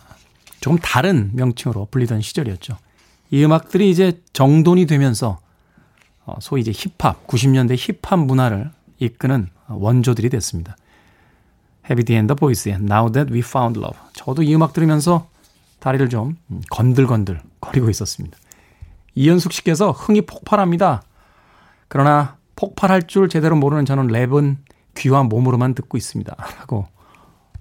조금 0.60 0.78
다른 0.80 1.30
명칭으로 1.34 1.88
불리던 1.92 2.22
시절이었죠. 2.22 2.78
이 3.32 3.44
음악들이 3.46 3.90
이제 3.90 4.20
정돈이 4.34 4.88
되면서 4.88 5.40
어, 6.26 6.36
소위 6.42 6.62
이제 6.62 6.72
힙합, 6.74 7.28
90년대 7.28 7.76
힙합 7.78 8.20
문화를 8.20 8.72
이끄는 9.00 9.50
원조들이 9.68 10.30
됐습니다. 10.30 10.76
And 11.90 12.34
the 12.34 12.36
Boys의 12.36 12.80
Now 12.82 13.12
That 13.12 13.32
We 13.32 13.40
Found 13.40 13.80
Love. 13.80 14.00
저도 14.14 14.44
이 14.44 14.56
음악 14.56 14.74
들으면서 14.74 15.28
다리를 15.80 16.10
좀 16.10 16.38
건들건들 16.72 17.42
거리고 17.62 17.90
있었습니다. 17.90 18.38
이현숙 19.14 19.54
씨께서 19.54 19.92
흥이 19.92 20.22
폭발합니다. 20.22 21.04
그러나 21.88 22.38
폭발할 22.56 23.08
줄 23.08 23.30
제대로 23.30 23.56
모르는 23.56 23.86
저는 23.86 24.08
랩은 24.08 24.58
귀와 24.96 25.24
몸으로만 25.24 25.76
듣고 25.76 25.98
있습니다. 25.98 26.36
라고 26.60 26.88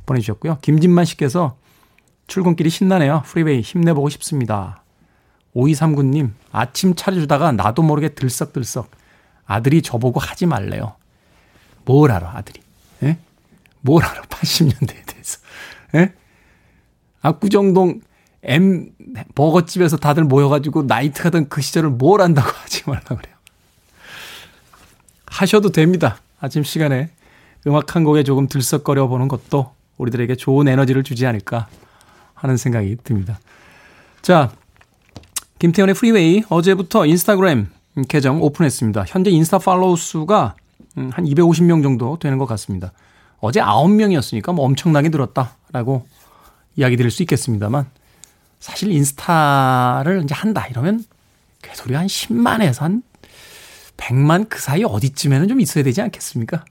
보내주셨고요. 0.07 0.59
김진만 0.63 1.05
씨께서 1.05 1.57
출근길이 2.27 2.71
신나네요. 2.71 3.23
Freeway 3.27 3.61
힘내보고 3.61 4.09
싶습니다. 4.11 4.83
5239님, 5.55 6.33
아침 6.51 6.95
차려주다가 6.95 7.53
나도 7.53 7.83
모르게 7.83 8.11
들썩들썩. 8.15 8.91
아들이 9.47 9.83
저보고 9.83 10.19
하지 10.21 10.47
말래요. 10.47 10.95
뭘 11.85 12.11
알아, 12.11 12.33
아들이. 12.37 12.61
예? 13.03 13.19
뭘 13.81 14.05
알아, 14.05 14.23
80년대에 14.23 15.07
대해서. 15.07 15.39
예? 15.95 16.13
압구정동 17.23 18.01
M 18.43 18.91
버거집에서 19.35 19.97
다들 19.97 20.25
모여가지고 20.25 20.83
나이트 20.83 21.23
가던 21.23 21.49
그 21.49 21.63
시절을 21.63 21.91
뭘 21.91 22.21
안다고 22.21 22.49
하지 22.63 22.83
말라 22.87 23.03
그래요. 23.03 23.35
하셔도 25.27 25.71
됩니다. 25.71 26.19
아침 26.41 26.63
시간에 26.63 27.11
음악 27.67 27.97
한 27.97 28.05
곡에 28.05 28.23
조금 28.23 28.47
들썩거려 28.47 29.09
보는 29.09 29.29
것도 29.29 29.73
우리들에게 29.97 30.37
좋은 30.37 30.69
에너지를 30.69 31.03
주지 31.03 31.27
않을까 31.27 31.67
하는 32.35 32.57
생각이 32.57 32.99
듭니다. 33.03 33.41
자, 34.21 34.53
김태훈의 35.59 35.95
Freeway 35.95 36.43
어제부터 36.51 37.07
인스타그램 37.07 37.69
계정 38.09 38.43
오픈했습니다. 38.43 39.05
현재 39.07 39.31
인스타 39.31 39.59
follow 39.59 39.97
수가 39.97 40.57
음, 40.99 41.11
한 41.13 41.25
250명 41.25 41.83
정도 41.83 42.19
되는 42.19 42.39
것 42.39 42.47
같습니다. 42.47 42.93
어제 43.41 43.61
9명이었으니까 43.61 44.55
뭐 44.55 44.65
엄청나게 44.65 45.09
늘었다라고 45.11 46.07
이야기 46.77 46.97
드릴 46.97 47.11
수 47.11 47.23
있겠습니다만 47.23 47.87
사실 48.61 48.91
인스타를 48.91 50.23
이제 50.25 50.35
한다 50.35 50.67
이러면 50.69 51.05
우리가 51.85 52.01
한 52.01 52.07
10만에서 52.07 52.81
한 52.81 53.03
100만 53.97 54.49
그 54.49 54.61
사이 54.61 54.85
어디쯤에는 54.85 55.49
좀 55.49 55.61
있어야 55.61 55.85
되지 55.85 56.01
않겠습니까? 56.03 56.65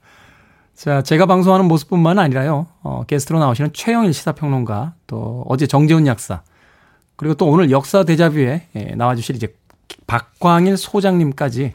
자, 0.74 1.02
제가 1.02 1.26
방송하는 1.26 1.66
모습뿐만 1.66 2.18
아니라요, 2.18 2.66
어, 2.82 3.04
게스트로 3.06 3.38
나오시는 3.38 3.70
최영일 3.72 4.12
시사평론가, 4.12 4.94
또 5.06 5.44
어제 5.48 5.66
정재훈 5.66 6.06
약사, 6.06 6.42
그리고 7.16 7.34
또 7.34 7.46
오늘 7.46 7.70
역사 7.70 8.04
대자뷰에 8.04 8.66
예, 8.74 8.80
나와주실 8.96 9.36
이제 9.36 9.54
박광일 10.06 10.76
소장님까지 10.76 11.74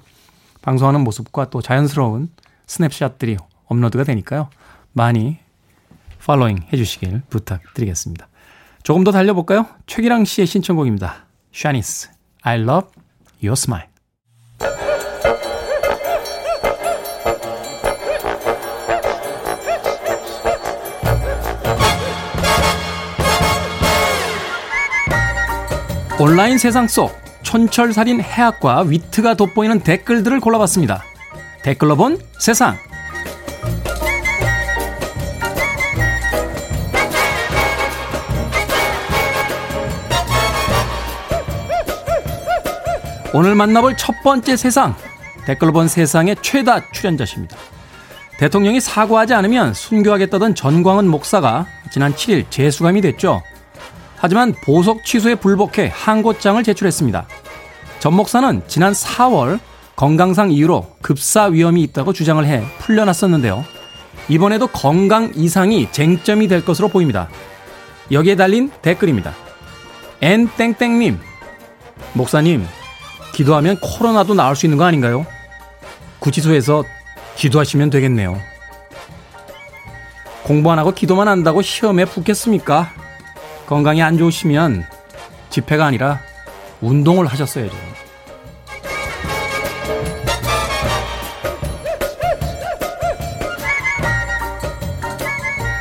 방송하는 0.62 1.02
모습과 1.04 1.50
또 1.50 1.62
자연스러운 1.62 2.30
스냅샷들이 2.68 3.38
업로드가 3.68 4.04
되니까요. 4.04 4.50
많이 4.92 5.38
팔로잉 6.26 6.60
해주시길 6.72 7.24
부탁드리겠습니다. 7.30 8.28
조금 8.84 9.04
더 9.04 9.12
달려볼까요? 9.12 9.66
최기랑 9.88 10.26
씨의 10.26 10.46
신청곡입니다. 10.46 11.26
샤니스, 11.52 12.12
I 12.44 12.60
love 12.62 12.90
your 13.42 13.54
smile. 13.54 13.90
온라인 26.20 26.58
세상 26.58 26.88
속 26.88 27.29
촌철살인 27.50 28.22
해학과 28.22 28.82
위트가 28.82 29.34
돋보이는 29.34 29.80
댓글들을 29.80 30.40
골라봤습니다. 30.40 31.04
댓글로 31.64 31.96
본 31.96 32.20
세상. 32.38 32.78
오늘 43.34 43.56
만나볼 43.56 43.98
첫 43.98 44.14
번째 44.22 44.56
세상. 44.56 44.96
댓글로 45.48 45.74
본 45.74 45.88
세상의 45.88 46.36
최다 46.44 46.92
출연자십니다. 46.92 47.58
대통령이 48.38 48.80
사과하지 48.80 49.34
않으면 49.34 49.74
순교하겠다던 49.74 50.54
전광훈 50.54 51.08
목사가 51.08 51.66
지난 51.92 52.14
7일 52.14 52.52
재수감이 52.52 53.02
됐죠. 53.02 53.42
하지만 54.20 54.54
보석 54.64 55.06
취소에 55.06 55.36
불복해 55.36 55.92
항고장을 55.94 56.62
제출했습니다. 56.64 57.26
전 58.00 58.14
목사는 58.14 58.62
지난 58.68 58.94
4월 58.94 59.60
건강상 59.96 60.52
이유로 60.52 60.96
급사 61.02 61.46
위험이 61.46 61.84
있다고 61.84 62.14
주장을 62.14 62.46
해 62.46 62.64
풀려났었는데요. 62.80 63.66
이번에도 64.28 64.68
건강 64.68 65.32
이상이 65.36 65.92
쟁점이 65.92 66.48
될 66.48 66.64
것으로 66.64 66.90
보입니다. 66.90 67.30
여기에 68.12 68.36
달린 68.36 68.72
댓글입니다. 68.82 69.34
n땡땡님, 70.22 71.20
목사님, 72.14 72.66
기도하면 73.34 73.80
코로나도 73.80 74.34
나을 74.34 74.56
수 74.56 74.66
있는 74.66 74.78
거 74.78 74.84
아닌가요? 74.84 75.26
구치소에서 76.20 76.84
기도하시면 77.36 77.90
되겠네요. 77.90 78.40
공부 80.44 80.72
안 80.72 80.80
하고 80.80 80.92
기도만 80.92 81.28
한다고 81.28 81.62
시험에 81.62 82.06
붙겠습니까? 82.06 82.92
건강이 83.70 84.02
안 84.02 84.18
좋으시면 84.18 84.84
집회가 85.52 85.86
아니라 85.86 86.20
운동을 86.82 87.28
하셨어야죠. 87.28 87.78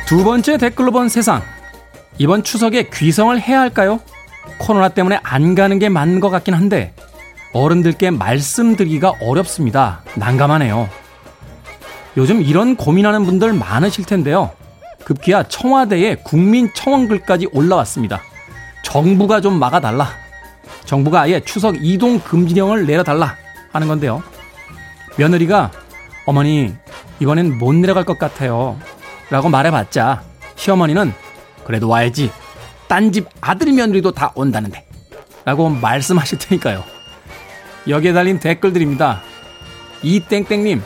두 0.05 0.23
번째 0.23 0.57
댓글로 0.57 0.91
본 0.91 1.09
세상. 1.09 1.41
이번 2.19 2.43
추석에 2.43 2.89
귀성을 2.93 3.39
해야 3.41 3.59
할까요? 3.59 3.99
코로나 4.59 4.89
때문에 4.89 5.19
안 5.23 5.55
가는 5.55 5.79
게 5.79 5.89
맞는 5.89 6.19
것 6.19 6.29
같긴 6.29 6.53
한데 6.53 6.93
어른들께 7.53 8.11
말씀드리기가 8.11 9.15
어렵습니다. 9.19 10.03
난감하네요. 10.15 10.87
요즘 12.17 12.43
이런 12.43 12.75
고민하는 12.75 13.25
분들 13.25 13.53
많으실 13.53 14.05
텐데요. 14.05 14.51
급기야 15.09 15.41
청와대에 15.47 16.17
국민청원글까지 16.23 17.47
올라왔습니다. 17.51 18.21
정부가 18.83 19.41
좀 19.41 19.57
막아달라. 19.57 20.07
정부가 20.85 21.21
아예 21.21 21.39
추석 21.39 21.83
이동 21.83 22.19
금지령을 22.19 22.85
내려달라 22.85 23.35
하는 23.71 23.87
건데요. 23.87 24.21
며느리가 25.17 25.71
어머니 26.27 26.75
이번엔 27.19 27.57
못 27.57 27.73
내려갈 27.73 28.03
것 28.03 28.19
같아요. 28.19 28.79
라고 29.31 29.49
말해봤자 29.49 30.21
시어머니는 30.55 31.11
그래도 31.65 31.89
와야지. 31.89 32.31
딴 32.87 33.11
집 33.11 33.27
아들 33.41 33.73
며느리도 33.73 34.11
다 34.11 34.31
온다는데. 34.35 34.85
라고 35.43 35.69
말씀하실 35.69 36.37
테니까요. 36.37 36.83
여기에 37.87 38.13
달린 38.13 38.39
댓글들입니다. 38.39 39.21
이땡땡님, 40.03 40.83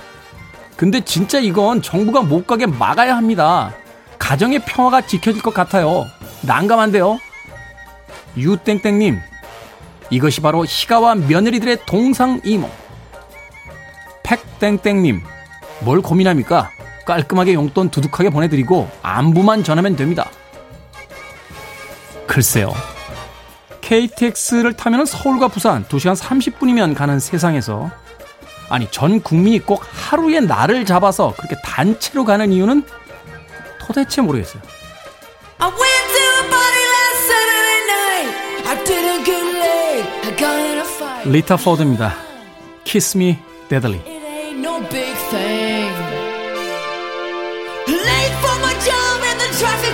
근데 0.78 1.02
진짜 1.02 1.40
이건 1.40 1.82
정부가 1.82 2.22
못 2.22 2.48
가게 2.48 2.66
막아야 2.66 3.18
합니다. 3.18 3.74
가정의 4.24 4.60
평화가 4.60 5.02
지켜질 5.02 5.42
것 5.42 5.54
같아요. 5.54 6.08
난감한데요. 6.44 7.20
유땡땡님, 8.38 9.20
이것이 10.10 10.40
바로 10.40 10.64
희가와 10.66 11.16
며느리들의 11.16 11.80
동상이몽. 11.86 12.72
핵땡땡님, 14.26 15.22
뭘 15.82 16.02
고민합니까? 16.02 16.72
깔끔하게 17.06 17.54
용돈 17.54 17.90
두둑하게 17.90 18.30
보내드리고 18.30 18.90
안부만 19.02 19.66
전하면 19.66 19.98
됩니다. 19.98 20.30
글쎄요. 22.26 22.74
KTX를 23.82 24.74
타면 24.74 25.06
서울과 25.06 25.50
부산 25.50 25.84
2시간 25.86 26.16
30분이면 26.16 26.96
가는 26.96 27.20
세상에서 27.20 27.92
아니 28.70 28.90
전 28.90 29.22
국민이 29.22 29.60
꼭 29.60 29.84
하루에 29.92 30.40
날을 30.40 30.86
잡아서 30.86 31.34
그렇게 31.38 31.58
단체로 31.62 32.24
가는 32.24 32.54
이유는 32.54 32.84
도대체 33.86 34.22
모르겠어요. 34.22 34.62
리타 41.26 41.56
포드입니다. 41.58 42.16
Kiss 42.84 43.18
Me 43.18 43.38
Deadly. 43.70 44.02
traffic 49.60 49.94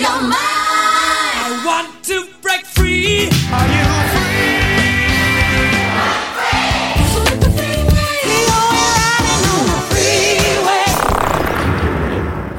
your 0.00 0.20
mind. 0.22 0.32
I 0.32 1.62
want 1.66 2.04
to 2.04 2.26
break 2.40 2.64
free. 2.64 3.28
Are 3.52 3.68
you 3.68 3.90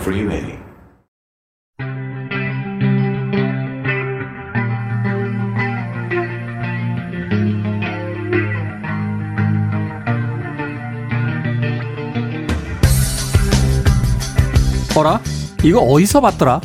Freeway. 0.02 0.60
어라? 14.96 15.22
이거 15.64 15.80
어디서 15.80 16.20
봤더라? 16.22 16.62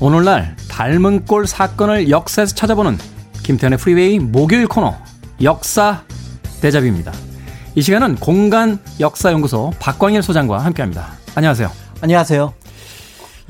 오늘날 0.00 0.56
닮은 0.68 1.24
꼴 1.24 1.46
사건을 1.46 2.08
역사에서 2.08 2.54
찾아보는 2.54 2.96
김태훈의 3.42 3.78
프리웨이 3.78 4.18
목요일 4.20 4.68
코너 4.68 4.94
역사 5.42 6.02
데자뷰입니다. 6.60 7.12
이 7.74 7.82
시간은 7.82 8.16
공간 8.16 8.78
역사연구소 9.00 9.72
박광일 9.80 10.22
소장과 10.22 10.64
함께합니다. 10.64 11.08
안녕하세요. 11.34 11.70
안녕하세요. 12.00 12.54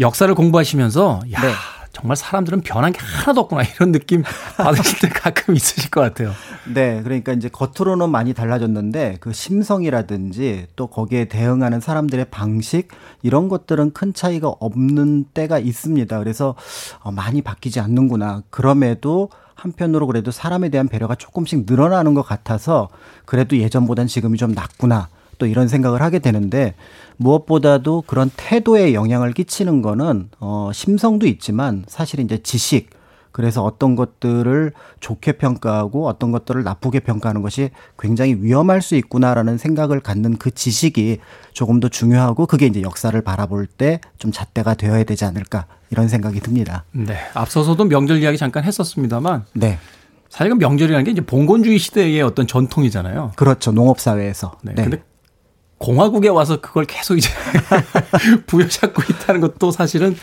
역사를 0.01 0.35
공부하시면서 0.35 1.21
야 1.33 1.41
네. 1.43 1.53
정말 1.99 2.17
사람들은 2.17 2.61
변한 2.61 2.93
게 2.93 3.01
하나도 3.01 3.43
없구나 3.43 3.63
이런 3.63 3.91
느낌 3.91 4.23
받으실 4.57 5.01
때 5.01 5.09
가끔 5.09 5.57
있으실 5.57 5.91
것 5.91 6.01
같아요. 6.01 6.33
네, 6.73 7.03
그러니까 7.03 7.33
이제 7.33 7.49
겉으로는 7.49 8.11
많이 8.11 8.35
달라졌는데 8.35 9.17
그 9.21 9.33
심성이라든지 9.33 10.69
또 10.77 10.87
거기에 10.87 11.25
대응하는 11.25 11.81
사람들의 11.81 12.27
방식 12.31 12.89
이런 13.23 13.49
것들은 13.49 13.93
큰 13.93 14.15
차이가 14.15 14.49
없는 14.49 15.25
때가 15.35 15.59
있습니다. 15.59 16.19
그래서 16.19 16.55
어, 17.01 17.11
많이 17.11 17.43
바뀌지 17.43 17.81
않는구나. 17.81 18.43
그럼에도 18.51 19.31
한편으로 19.55 20.07
그래도 20.07 20.31
사람에 20.31 20.69
대한 20.69 20.87
배려가 20.87 21.17
조금씩 21.17 21.65
늘어나는 21.67 22.15
것 22.15 22.23
같아서 22.23 22.89
그래도 23.25 23.57
예전보단 23.57 24.07
지금이 24.07 24.39
좀 24.39 24.53
낫구나. 24.53 25.09
또 25.39 25.47
이런 25.47 25.69
생각을 25.69 26.03
하게 26.03 26.19
되는데 26.19 26.75
무엇보다도 27.19 28.05
그런 28.07 28.31
태도에 28.37 28.95
영향을 28.95 29.33
끼치는 29.33 29.83
거는 29.83 30.31
어 30.41 30.71
심성도 30.73 31.27
있지만 31.27 31.85
사실 31.87 32.21
이제 32.21 32.39
지식 32.43 32.91
그래서 33.31 33.63
어떤 33.63 33.95
것들을 33.95 34.73
좋게 34.99 35.33
평가하고 35.33 36.09
어떤 36.09 36.33
것들을 36.33 36.65
나쁘게 36.65 37.01
평가하는 37.01 37.43
것이 37.43 37.71
굉장히 37.99 38.35
위험할 38.41 38.83
수 38.83 38.97
있구나라는 38.97 39.59
생각을 39.59 40.01
갖는 40.01 40.39
그 40.39 40.51
지식이 40.51 41.19
조금 41.53 41.79
더 41.79 41.89
중요하고 41.89 42.47
그게 42.47 42.67
이제 42.67 42.83
역사를 42.83 43.21
바라볼 43.21 43.67
때 43.67 44.01
좀 44.19 44.33
잣대가 44.33 44.75
되어야 44.75 45.05
되지 45.05 45.25
않을까 45.25 45.67
이런 45.91 46.09
생각이 46.09 46.41
듭니다. 46.41 46.85
네, 46.93 47.17
앞서서도 47.35 47.85
명절 47.85 48.23
이야기 48.23 48.37
잠깐 48.37 48.65
했었습니다만 48.65 49.45
네. 49.55 49.79
사실 50.29 50.51
그 50.53 50.59
명절이라는 50.59 51.05
게 51.05 51.11
이제 51.13 51.21
봉건주의 51.23 51.79
시대의 51.79 52.21
어떤 52.23 52.47
전통이잖아요. 52.47 53.33
그렇죠. 53.37 53.73
농업 53.73 54.01
사회에서. 54.01 54.59
네. 54.63 54.75
근데 54.75 55.03
공화국에 55.79 56.29
와서 56.29 56.61
그걸 56.61 56.85
계속 56.85 57.17
이제 57.17 57.31
부여잡고 58.47 59.03
있다는 59.11 59.41
것도 59.41 59.71
사실은 59.71 60.17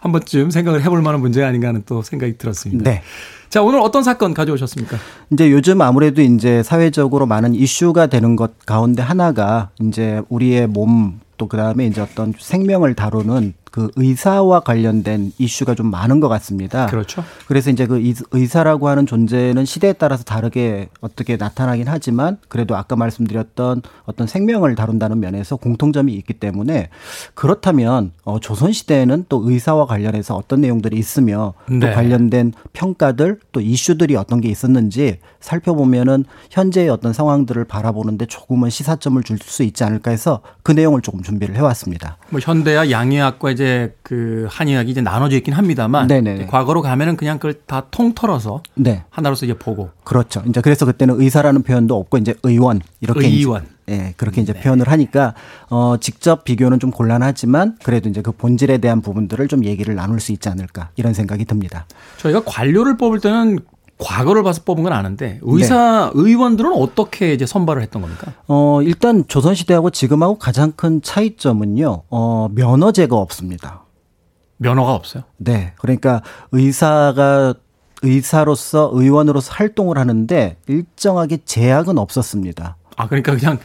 한 0.00 0.12
번쯤 0.12 0.50
생각을 0.50 0.82
해볼 0.82 1.02
만한 1.02 1.20
문제가 1.20 1.46
아닌가 1.46 1.68
하는 1.68 1.82
또 1.86 2.02
생각이 2.02 2.38
들었습니다. 2.38 2.90
네. 2.90 3.02
자, 3.50 3.62
오늘 3.62 3.80
어떤 3.80 4.02
사건 4.02 4.34
가져오셨습니까? 4.34 4.96
이제 5.30 5.50
요즘 5.50 5.80
아무래도 5.80 6.22
이제 6.22 6.62
사회적으로 6.62 7.26
많은 7.26 7.54
이슈가 7.54 8.08
되는 8.08 8.34
것 8.34 8.58
가운데 8.66 9.02
하나가 9.02 9.70
이제 9.80 10.22
우리의 10.28 10.66
몸 10.66 11.24
또 11.36 11.48
그다음에 11.48 11.86
이제 11.86 12.00
어떤 12.00 12.32
생명을 12.38 12.94
다루는 12.94 13.54
그 13.74 13.90
의사와 13.96 14.60
관련된 14.60 15.32
이슈가 15.36 15.74
좀 15.74 15.90
많은 15.90 16.20
것 16.20 16.28
같습니다. 16.28 16.86
그렇죠. 16.86 17.24
그래서 17.48 17.70
이제 17.70 17.88
그 17.88 17.98
의- 17.98 18.14
의사라고 18.30 18.86
하는 18.88 19.04
존재는 19.04 19.64
시대에 19.64 19.94
따라서 19.94 20.22
다르게 20.22 20.88
어떻게 21.00 21.36
나타나긴 21.36 21.88
하지만 21.88 22.38
그래도 22.46 22.76
아까 22.76 22.94
말씀드렸던 22.94 23.82
어떤 24.04 24.26
생명을 24.28 24.76
다룬다는 24.76 25.18
면에서 25.18 25.56
공통점이 25.56 26.12
있기 26.12 26.34
때문에 26.34 26.88
그렇다면 27.34 28.12
어 28.24 28.38
조선 28.38 28.70
시대에는 28.72 29.24
또 29.28 29.42
의사와 29.44 29.86
관련해서 29.86 30.36
어떤 30.36 30.60
내용들이 30.60 30.96
있으며 30.96 31.54
또 31.66 31.74
네. 31.74 31.92
관련된 31.92 32.52
평가들 32.74 33.40
또 33.50 33.60
이슈들이 33.60 34.14
어떤 34.14 34.40
게 34.40 34.48
있었는지 34.48 35.18
살펴보면은 35.40 36.24
현재의 36.50 36.88
어떤 36.90 37.12
상황들을 37.12 37.64
바라보는데 37.64 38.26
조금은 38.26 38.70
시사점을 38.70 39.20
줄 39.24 39.34
수 39.44 39.62
있지 39.64 39.82
않을까 39.84 40.10
해서 40.12 40.40
그 40.62 40.70
내용을 40.72 41.00
조금 41.02 41.22
준비를 41.22 41.56
해왔습니다. 41.56 42.16
뭐 42.30 42.40
현대와 42.40 42.90
양의학과 42.90 43.50
이제 43.50 43.63
그 44.02 44.46
한의학이 44.50 44.90
이제 44.90 45.00
나눠져 45.00 45.36
있긴 45.36 45.54
합니다만 45.54 46.06
네네네. 46.06 46.46
과거로 46.46 46.82
가면은 46.82 47.16
그냥 47.16 47.38
그걸 47.38 47.54
다 47.66 47.86
통틀어서 47.90 48.62
네. 48.74 49.04
하나로서 49.10 49.46
이제 49.46 49.54
보고 49.54 49.90
그렇죠. 50.04 50.42
이제 50.48 50.60
그래서 50.60 50.86
그때는 50.86 51.20
의사라는 51.20 51.62
표현도 51.62 51.96
없고 51.96 52.18
이제 52.18 52.34
의원 52.42 52.80
이렇게 53.00 53.26
의원. 53.26 53.62
네. 53.62 53.68
이제, 53.68 53.74
예, 53.86 54.14
그렇게 54.16 54.40
이제 54.40 54.54
표현을 54.54 54.88
하니까 54.88 55.34
어 55.68 55.96
직접 56.00 56.44
비교는 56.44 56.80
좀 56.80 56.90
곤란하지만 56.90 57.76
그래도 57.82 58.08
이제 58.08 58.22
그 58.22 58.32
본질에 58.32 58.78
대한 58.78 59.02
부분들을 59.02 59.46
좀 59.48 59.64
얘기를 59.64 59.94
나눌 59.94 60.20
수 60.20 60.32
있지 60.32 60.48
않을까 60.48 60.88
이런 60.96 61.12
생각이 61.12 61.44
듭니다. 61.44 61.86
저희가 62.16 62.42
관료를 62.46 62.96
뽑을 62.96 63.20
때는 63.20 63.58
과거를 63.98 64.42
봐서 64.42 64.62
뽑은 64.64 64.82
건 64.82 64.92
아는데 64.92 65.38
의사 65.42 66.10
네. 66.14 66.20
의원들은 66.22 66.72
어떻게 66.72 67.32
이제 67.32 67.46
선발을 67.46 67.82
했던 67.82 68.02
겁니까? 68.02 68.32
어 68.48 68.80
일단 68.82 69.24
조선 69.28 69.54
시대하고 69.54 69.90
지금하고 69.90 70.38
가장 70.38 70.72
큰 70.72 71.00
차이점은요. 71.00 72.02
어 72.10 72.48
면허제가 72.52 73.16
없습니다. 73.16 73.84
면허가 74.56 74.94
없어요. 74.94 75.24
네. 75.36 75.74
그러니까 75.78 76.22
의사가 76.52 77.54
의사로서 78.02 78.90
의원으로서 78.92 79.52
활동을 79.52 79.98
하는데 79.98 80.56
일정하게 80.66 81.38
제약은 81.44 81.98
없었습니다. 81.98 82.76
아 82.96 83.08
그러니까 83.08 83.34
그냥 83.36 83.58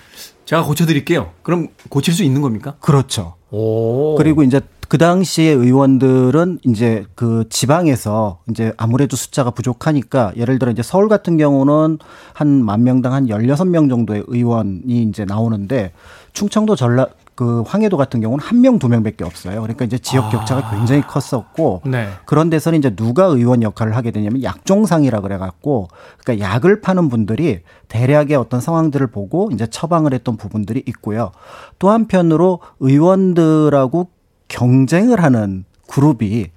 제가 0.45 0.63
고쳐드릴게요. 0.63 1.31
그럼 1.43 1.67
고칠 1.89 2.13
수 2.13 2.23
있는 2.23 2.41
겁니까? 2.41 2.75
그렇죠. 2.79 3.35
오. 3.51 4.15
그리고 4.15 4.43
이제 4.43 4.61
그 4.89 4.97
당시에 4.97 5.51
의원들은 5.51 6.59
이제 6.65 7.05
그 7.13 7.45
지방에서 7.49 8.39
이제 8.49 8.73
아무래도 8.75 9.15
숫자가 9.15 9.51
부족하니까 9.51 10.33
예를 10.35 10.57
들어 10.57 10.71
이제 10.71 10.81
서울 10.81 11.07
같은 11.07 11.37
경우는 11.37 11.99
한 12.33 12.47
만 12.65 12.83
명당 12.83 13.13
한 13.13 13.27
16명 13.27 13.87
정도의 13.89 14.23
의원이 14.27 15.03
이제 15.03 15.25
나오는데 15.25 15.93
충청도 16.33 16.75
전라 16.75 17.07
그 17.35 17.61
황해도 17.65 17.95
같은 17.95 18.19
경우는 18.19 18.43
한 18.43 18.59
명, 18.59 18.79
두 18.79 18.89
명밖에 18.89 19.23
없어요. 19.23 19.61
그러니까 19.61 19.85
이제 19.85 19.97
지역 19.97 20.29
격차가 20.29 20.71
굉장히 20.71 21.01
컸었고 21.03 21.83
네. 21.85 22.09
그런 22.25 22.49
데서는 22.49 22.79
이제 22.79 22.89
누가 22.93 23.25
의원 23.25 23.63
역할을 23.63 23.95
하게 23.95 24.11
되냐면 24.11 24.43
약종상이라 24.43 25.21
그래갖고 25.21 25.87
그러니까 26.21 26.45
약을 26.45 26.81
파는 26.81 27.07
분들이 27.07 27.61
대략의 27.87 28.35
어떤 28.35 28.59
상황들을 28.59 29.07
보고 29.07 29.49
이제 29.53 29.67
처방을 29.67 30.13
했던 30.13 30.35
부분들이 30.35 30.83
있고요. 30.87 31.31
또 31.77 31.91
한편으로 31.91 32.59
의원들하고 32.81 34.09
경쟁을 34.49 35.23
하는 35.23 35.63
그룹이 35.87 36.51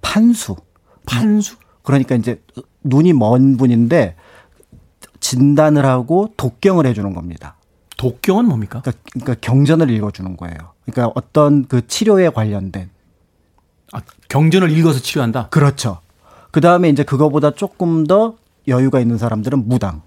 판수. 0.00 0.56
판수? 1.04 1.56
그러니까 1.82 2.14
이제 2.14 2.42
눈이 2.82 3.12
먼 3.12 3.56
분인데 3.58 4.16
진단을 5.20 5.84
하고 5.84 6.32
독경을 6.36 6.86
해주는 6.86 7.12
겁니다. 7.12 7.56
독경은 7.96 8.46
뭡니까? 8.46 8.80
그러니까, 8.80 9.02
그러니까 9.12 9.34
경전을 9.40 9.90
읽어주는 9.90 10.36
거예요. 10.36 10.56
그러니까 10.84 11.12
어떤 11.14 11.66
그 11.66 11.86
치료에 11.86 12.30
관련된 12.30 12.90
아, 13.92 14.00
경전을 14.28 14.70
읽어서 14.70 14.98
치료한다. 14.98 15.48
그렇죠. 15.50 15.98
그 16.50 16.60
다음에 16.60 16.88
이제 16.88 17.04
그거보다 17.04 17.52
조금 17.52 18.06
더 18.06 18.36
여유가 18.68 19.00
있는 19.00 19.18
사람들은 19.18 19.68
무당. 19.68 20.02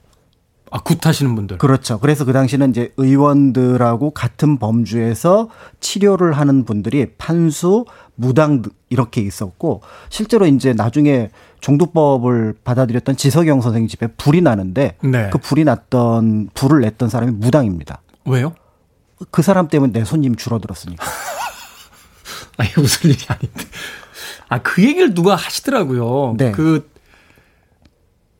아, 0.72 0.80
굿하시는 0.80 1.34
분들. 1.36 1.58
그렇죠. 1.58 2.00
그래서 2.00 2.26
그 2.26 2.34
당시는 2.34 2.72
이제 2.72 2.94
의원들하고 2.98 4.12
같은 4.12 4.58
범주에서 4.60 5.50
치료를 5.80 6.34
하는 6.34 6.66
분들이 6.66 7.08
판수, 7.18 7.86
무당 8.16 8.64
이렇게 8.90 9.22
있었고 9.22 9.82
실제로 10.10 10.46
이제 10.46 10.74
나중에 10.74 11.30
종두법을 11.62 12.56
받아들였던 12.64 13.16
지석영 13.18 13.62
선생님 13.62 13.88
집에 13.88 14.08
불이 14.08 14.42
나는데 14.42 14.98
네. 15.04 15.30
그 15.32 15.38
불이 15.38 15.64
났던 15.64 16.50
불을 16.54 16.82
냈던 16.82 17.10
사람이 17.10 17.32
무당입니다. 17.34 18.02
왜요? 18.26 18.54
그 19.32 19.42
사람 19.42 19.68
때문에 19.68 19.94
내 19.94 20.04
손님 20.06 20.36
줄어들었으니까. 20.36 21.06
아니 22.58 22.70
무슨 22.76 23.10
일이 23.12 23.20
아닌데. 23.28 23.66
아 24.50 24.60
그 24.60 24.84
얘기를 24.84 25.14
누가 25.14 25.36
하시더라고요. 25.36 26.36
네. 26.38 26.52
그 26.52 26.90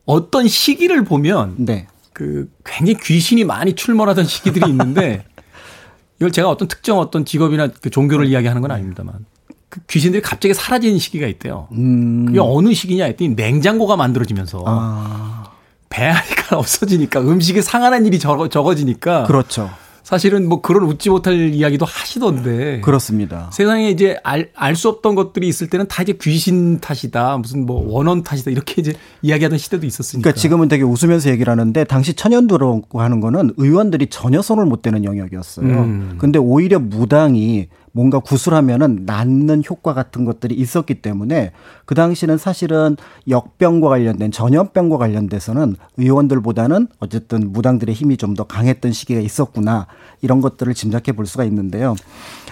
어떤 0.06 0.48
시기를 0.48 1.04
보면 1.04 1.54
네. 1.58 1.86
그 2.18 2.50
굉장히 2.64 2.98
귀신이 3.00 3.44
많이 3.44 3.74
출몰하던 3.74 4.24
시기들이 4.24 4.68
있는데 4.70 5.24
이걸 6.18 6.32
제가 6.32 6.50
어떤 6.50 6.66
특정 6.66 6.98
어떤 6.98 7.24
직업이나 7.24 7.68
그 7.68 7.90
종교를 7.90 8.26
이야기하는 8.26 8.60
건 8.60 8.72
아닙니다만 8.72 9.24
그 9.68 9.80
귀신들이 9.86 10.20
갑자기 10.20 10.52
사라지는 10.52 10.98
시기가 10.98 11.28
있대요. 11.28 11.68
음. 11.72 12.26
그게 12.26 12.40
어느 12.40 12.74
시기냐 12.74 13.04
했더니 13.04 13.36
냉장고가 13.36 13.96
만들어지면서 13.96 14.64
아. 14.66 15.52
배앓이가 15.90 16.58
없어지니까 16.58 17.20
음식이 17.20 17.62
상하는 17.62 18.04
일이 18.04 18.18
적어, 18.18 18.48
적어지니까 18.48 19.24
그렇죠. 19.24 19.70
사실은 20.08 20.48
뭐 20.48 20.62
그런 20.62 20.84
웃지 20.84 21.10
못할 21.10 21.52
이야기도 21.52 21.84
하시던데. 21.84 22.80
그렇습니다. 22.80 23.50
세상에 23.52 23.90
이제 23.90 24.16
알, 24.24 24.48
알 24.54 24.74
수 24.74 24.88
없던 24.88 25.14
것들이 25.14 25.46
있을 25.48 25.68
때는 25.68 25.86
다 25.86 26.02
이제 26.02 26.14
귀신 26.18 26.80
탓이다. 26.80 27.36
무슨 27.36 27.66
뭐 27.66 27.84
원원 27.86 28.22
탓이다. 28.22 28.50
이렇게 28.50 28.80
이제 28.80 28.94
이야기하던 29.20 29.58
시대도 29.58 29.84
있었으니까. 29.84 30.22
그러니까 30.22 30.40
지금은 30.40 30.68
되게 30.68 30.82
웃으면서 30.82 31.28
얘기를 31.28 31.50
하는데 31.50 31.84
당시 31.84 32.14
천연두라고 32.14 33.02
하는 33.02 33.20
거는 33.20 33.52
의원들이 33.58 34.06
전혀 34.06 34.40
손을 34.40 34.64
못 34.64 34.80
대는 34.80 35.04
영역이었어요. 35.04 35.66
음. 35.66 36.14
근데 36.16 36.38
오히려 36.38 36.78
무당이 36.78 37.68
뭔가 37.98 38.20
구술하면은 38.20 39.06
낫는 39.06 39.64
효과 39.68 39.92
같은 39.92 40.24
것들이 40.24 40.54
있었기 40.54 41.02
때문에 41.02 41.50
그 41.84 41.96
당시는 41.96 42.38
사실은 42.38 42.96
역병과 43.28 43.88
관련된 43.88 44.30
전염병과 44.30 44.98
관련돼서는 44.98 45.74
의원들보다는 45.96 46.86
어쨌든 47.00 47.52
무당들의 47.52 47.92
힘이 47.92 48.16
좀 48.16 48.28
더 48.38 48.44
강했던 48.44 48.92
시기가 48.92 49.20
있었구나 49.20 49.88
이런 50.20 50.40
것들을 50.40 50.72
짐작해 50.74 51.10
볼 51.10 51.26
수가 51.26 51.42
있는데요. 51.44 51.96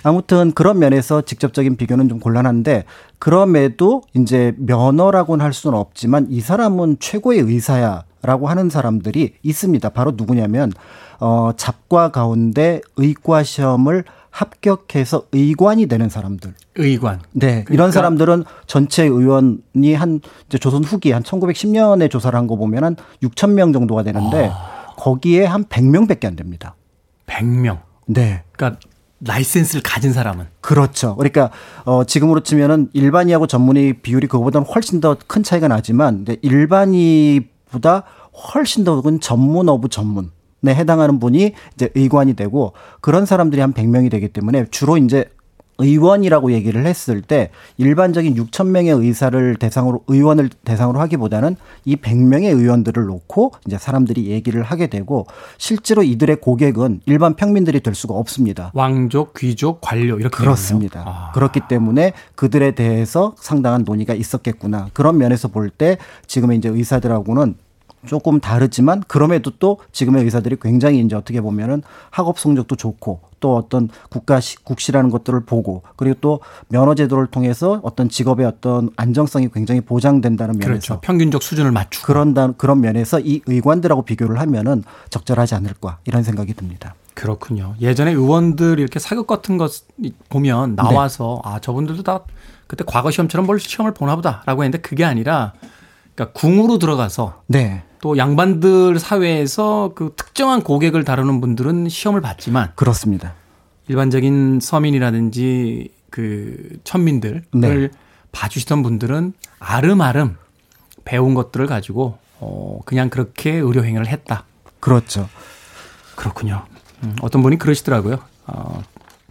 아무튼 0.03 0.51
그런 0.51 0.81
면에서 0.81 1.21
직접적인 1.21 1.77
비교는 1.77 2.09
좀 2.09 2.19
곤란한데 2.19 2.85
그럼에도 3.21 4.03
이제 4.15 4.53
면허라고는 4.59 5.45
할 5.45 5.53
수는 5.53 5.79
없지만 5.79 6.27
이 6.31 6.41
사람은 6.41 6.97
최고의 6.99 7.41
의사야 7.41 8.03
라고 8.23 8.49
하는 8.49 8.69
사람들이 8.71 9.35
있습니다. 9.45 9.89
바로 9.91 10.15
누구냐면 10.17 10.73
어 11.21 11.53
잡과 11.57 12.11
가운데 12.11 12.81
의과 12.97 13.45
시험을 13.45 14.05
합격해서 14.37 15.29
의관이 15.33 15.87
되는 15.87 16.11
사람들. 16.11 16.53
의관. 16.75 17.21
네. 17.33 17.65
그러니까. 17.65 17.75
이런 17.75 17.91
사람들은 17.93 18.45
전체 18.67 19.05
의원이 19.05 19.95
한 19.95 20.21
이제 20.47 20.59
조선 20.59 20.85
후기 20.85 21.11
한 21.11 21.23
1910년에 21.23 22.11
조사를 22.11 22.39
한 22.39 22.47
거 22.47 22.57
보면 22.57 22.85
한 22.85 22.97
6천 23.23 23.53
명 23.53 23.73
정도가 23.73 24.03
되는데 24.03 24.51
아. 24.53 24.93
거기에 24.99 25.47
한 25.47 25.65
100명밖에 25.65 26.27
안 26.27 26.37
됩니다. 26.37 26.75
100명. 27.27 27.79
네. 28.07 28.43
그러니까 28.53 28.79
라이센스를 29.21 29.83
가진 29.83 30.13
사람은 30.13 30.47
그렇죠. 30.61 31.17
그러니까 31.17 31.51
어 31.87 32.05
지금으로 32.05 32.41
치면은 32.41 32.91
일반이하고 32.93 33.47
전문의 33.47 33.95
비율이 33.95 34.27
그거보다는 34.27 34.67
훨씬 34.67 35.01
더 35.01 35.17
큰 35.27 35.43
차이가 35.43 35.67
나지만 35.67 36.27
일반이보다 36.43 38.05
훨씬 38.55 38.85
더 38.85 39.03
전문 39.23 39.71
어부 39.71 39.89
전문 39.89 40.27
에 40.27 40.29
해당하는 40.75 41.19
분이 41.21 41.53
이제 41.75 41.91
의관이 41.95 42.35
되고 42.35 42.73
그런 43.01 43.27
사람들이 43.27 43.61
한 43.61 43.73
100명이 43.73 44.11
되기 44.11 44.29
때문에 44.29 44.67
주로 44.71 44.97
이제 44.97 45.27
의원이라고 45.79 46.53
얘기를 46.53 46.87
했을 46.87 47.21
때 47.21 47.51
일반적인 47.77 48.35
6천 48.35 48.69
명의 48.69 48.93
의사를 48.93 49.57
대상으로 49.57 50.05
의원을 50.07 50.49
대상으로 50.65 50.99
하기보다는 51.01 51.57
이 51.85 51.97
100명의 51.97 52.45
의원들을 52.47 53.05
놓고 53.05 53.53
이제 53.67 53.77
사람들이 53.77 54.27
얘기를 54.27 54.63
하게 54.63 54.87
되고 54.87 55.27
실제로 55.59 56.03
이들의 56.03 56.37
고객은 56.37 57.03
일반 57.05 57.35
평민들이 57.35 57.81
될 57.81 57.95
수가 57.95 58.15
없습니다. 58.15 58.71
왕족, 58.73 59.35
귀족, 59.35 59.83
관료 59.83 60.19
이렇게 60.19 60.39
그렇습니다. 60.39 61.03
아. 61.07 61.33
그렇기 61.35 61.61
때문에 61.69 62.15
그들에 62.37 62.71
대해서 62.71 63.35
상당한 63.39 63.85
논의가 63.85 64.15
있었겠구나. 64.15 64.89
그런 64.95 65.19
면에서 65.19 65.49
볼 65.49 65.67
때 65.77 65.99
지금의 66.27 66.57
이제 66.57 66.71
의사들하고는 66.71 67.57
조금 68.07 68.41
다르지만 68.41 69.03
그럼에도 69.07 69.51
또 69.59 69.79
지금의 69.93 70.25
의사들이 70.25 70.57
굉장히 70.61 71.01
이제 71.01 71.15
어떻게 71.17 71.41
보면은 71.41 71.83
학업 72.11 72.39
성적도 72.39 72.77
좋고 72.77 73.21
또 73.41 73.57
어떤 73.57 73.89
국가 74.09 74.41
국시라는 74.65 75.11
것들을 75.11 75.41
보고 75.45 75.83
그리고 75.97 76.17
또 76.21 76.41
면허 76.69 76.95
제도를 76.95 77.27
통해서 77.27 77.81
어떤 77.83 78.09
직업의 78.09 78.47
어떤 78.47 78.91
안정성이 78.97 79.51
굉장히 79.53 79.81
보장된다는 79.81 80.55
면에서 80.55 80.67
그렇죠. 80.67 81.01
평균적 81.03 81.43
수준을 81.43 81.71
맞추고 81.73 82.07
그런 82.07 82.57
그런 82.57 82.81
면에서 82.81 83.21
이 83.21 83.43
의관들하고 83.47 84.03
비교를 84.03 84.41
하면은 84.41 84.85
적절하지 85.11 85.55
않을까 85.55 85.99
이런 86.05 86.23
생각이 86.23 86.55
듭니다. 86.55 86.95
그렇군요. 87.15 87.75
예전에 87.81 88.13
의원들 88.13 88.79
이렇게 88.79 88.99
사극 88.99 89.27
같은 89.27 89.57
것 89.57 89.73
보면 90.29 90.77
나와서 90.77 91.41
네. 91.45 91.51
아 91.51 91.61
저분들도 91.61 92.03
다 92.03 92.21
그때 92.67 92.85
과거 92.87 93.11
시험처럼 93.11 93.47
뭘 93.47 93.59
시험을 93.59 93.95
보나 93.95 94.17
보다라고 94.17 94.65
했는데 94.65 94.79
그게 94.79 95.05
아니라 95.05 95.53
그러니까 96.17 96.33
궁으로 96.33 96.79
들어가서 96.79 97.43
네. 97.47 97.83
또 98.01 98.17
양반들 98.17 98.99
사회에서 98.99 99.93
그 99.95 100.15
특정한 100.17 100.63
고객을 100.63 101.05
다루는 101.05 101.41
분들은 101.41 101.89
시험을 101.89 102.23
봤지만 102.23 102.73
그렇습니다. 102.75 103.35
일반적인 103.89 104.61
서민이라든지 104.61 105.93
그 106.11 106.79
천민들을 106.85 107.45
네. 107.53 107.89
봐주시던 108.33 108.83
분들은 108.83 109.35
아름아름 109.59 110.37
배운 111.05 111.35
것들을 111.35 111.67
가지고 111.67 112.19
어 112.41 112.81
그냥 112.85 113.11
그렇게 113.11 113.53
의료 113.53 113.85
행위를 113.85 114.09
했다. 114.09 114.45
그렇죠. 114.81 115.29
그렇군요. 116.17 116.65
음, 117.03 117.15
어떤 117.21 117.43
분이 117.43 117.59
그러시더라고요. 117.59 118.19
어, 118.47 118.83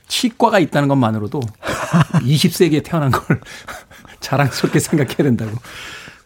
치과가 0.08 0.60
있다는 0.60 0.88
것만으로도 0.88 1.40
20세기에 2.22 2.84
태어난 2.84 3.12
걸 3.12 3.42
자랑스럽게 4.22 4.80
생각해야 4.80 5.18
된다고. 5.18 5.52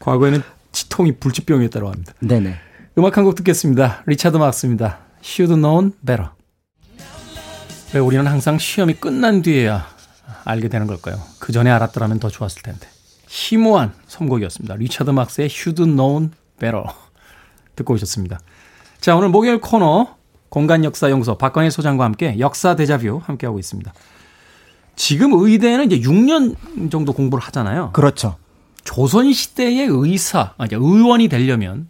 과거에는 0.10 0.42
치통이 0.72 1.14
불치병이었다고 1.20 1.88
합니다. 1.88 2.14
네네. 2.20 2.56
음악 2.98 3.18
한 3.18 3.24
곡 3.24 3.36
듣겠습니다. 3.36 4.02
리차드 4.08 4.38
마크스입니다. 4.38 4.98
Should 5.24 5.54
known 5.56 5.92
better. 6.04 6.32
왜 7.94 8.00
우리는 8.00 8.26
항상 8.26 8.58
시험이 8.58 8.94
끝난 8.96 9.42
뒤에야 9.44 9.86
알게 10.46 10.68
되는 10.68 10.88
걸까요? 10.88 11.18
그 11.38 11.52
전에 11.52 11.70
알았더라면 11.70 12.20
더 12.20 12.30
좋았을 12.30 12.64
텐데. 12.64 12.88
심오한 13.28 13.94
선곡이었습니다. 14.08 14.76
리차드 14.78 15.12
마크스의 15.12 15.46
Should 15.52 15.84
known 15.86 16.32
better. 16.60 16.86
듣고 17.76 17.94
오셨습니다. 17.94 18.40
자, 19.00 19.16
오늘 19.16 19.30
목요일 19.30 19.62
코너 19.62 20.16
공간 20.50 20.84
역사 20.84 21.12
연구소 21.12 21.38
박건일 21.38 21.70
소장과 21.70 22.04
함께 22.04 22.40
역사 22.40 22.76
대자뷰 22.76 23.22
함께하고 23.24 23.60
있습니다. 23.60 23.94
지금 24.96 25.32
의대는 25.34 25.92
이제 25.92 26.00
6년 26.10 26.90
정도 26.92 27.14
공부를 27.14 27.44
하잖아요. 27.46 27.92
그렇죠. 27.94 28.38
조선 28.84 29.32
시대의 29.34 29.88
의사, 29.90 30.54
아니 30.58 30.74
의원이 30.74 31.28
되려면 31.28 31.88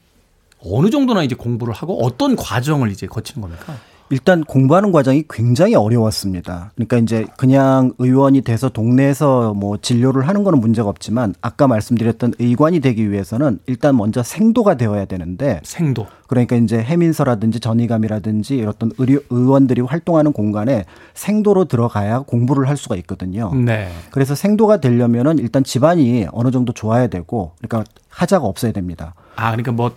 어느 0.63 0.89
정도나 0.89 1.23
이제 1.23 1.35
공부를 1.35 1.73
하고 1.73 2.03
어떤 2.03 2.35
과정을 2.35 2.91
이제 2.91 3.07
거치는 3.07 3.41
겁니까? 3.41 3.77
일단 4.11 4.43
공부하는 4.43 4.91
과정이 4.91 5.23
굉장히 5.29 5.75
어려웠습니다. 5.75 6.71
그러니까 6.75 6.97
이제 6.97 7.27
그냥 7.37 7.93
의원이 7.99 8.41
돼서 8.41 8.69
동네에서 8.69 9.53
뭐 9.53 9.77
진료를 9.77 10.27
하는 10.27 10.43
거는 10.43 10.59
문제가 10.59 10.89
없지만 10.89 11.35
아까 11.41 11.67
말씀드렸던 11.67 12.33
의관이 12.39 12.79
되기 12.79 13.11
위해서는 13.11 13.59
일단 13.67 13.95
먼저 13.95 14.23
생도가 14.23 14.75
되어야 14.77 15.05
되는데 15.05 15.61
생도. 15.63 16.07
그러니까 16.27 16.55
이제 16.55 16.79
해민서라든지 16.79 17.59
전의감이라든지 17.59 18.63
어떤 18.65 18.91
의료, 18.97 19.19
의원들이 19.29 19.81
활동하는 19.81 20.31
공간에 20.31 20.85
생도로 21.13 21.65
들어가야 21.65 22.19
공부를 22.19 22.67
할 22.67 22.77
수가 22.77 22.95
있거든요. 22.97 23.53
네. 23.53 23.89
그래서 24.11 24.35
생도가 24.35 24.77
되려면은 24.77 25.39
일단 25.39 25.63
집안이 25.63 26.27
어느 26.31 26.51
정도 26.51 26.73
좋아야 26.73 27.07
되고 27.07 27.53
그러니까 27.59 27.89
하자가 28.09 28.45
없어야 28.45 28.71
됩니다. 28.71 29.13
아, 29.35 29.51
그러니까 29.51 29.71
뭐 29.71 29.91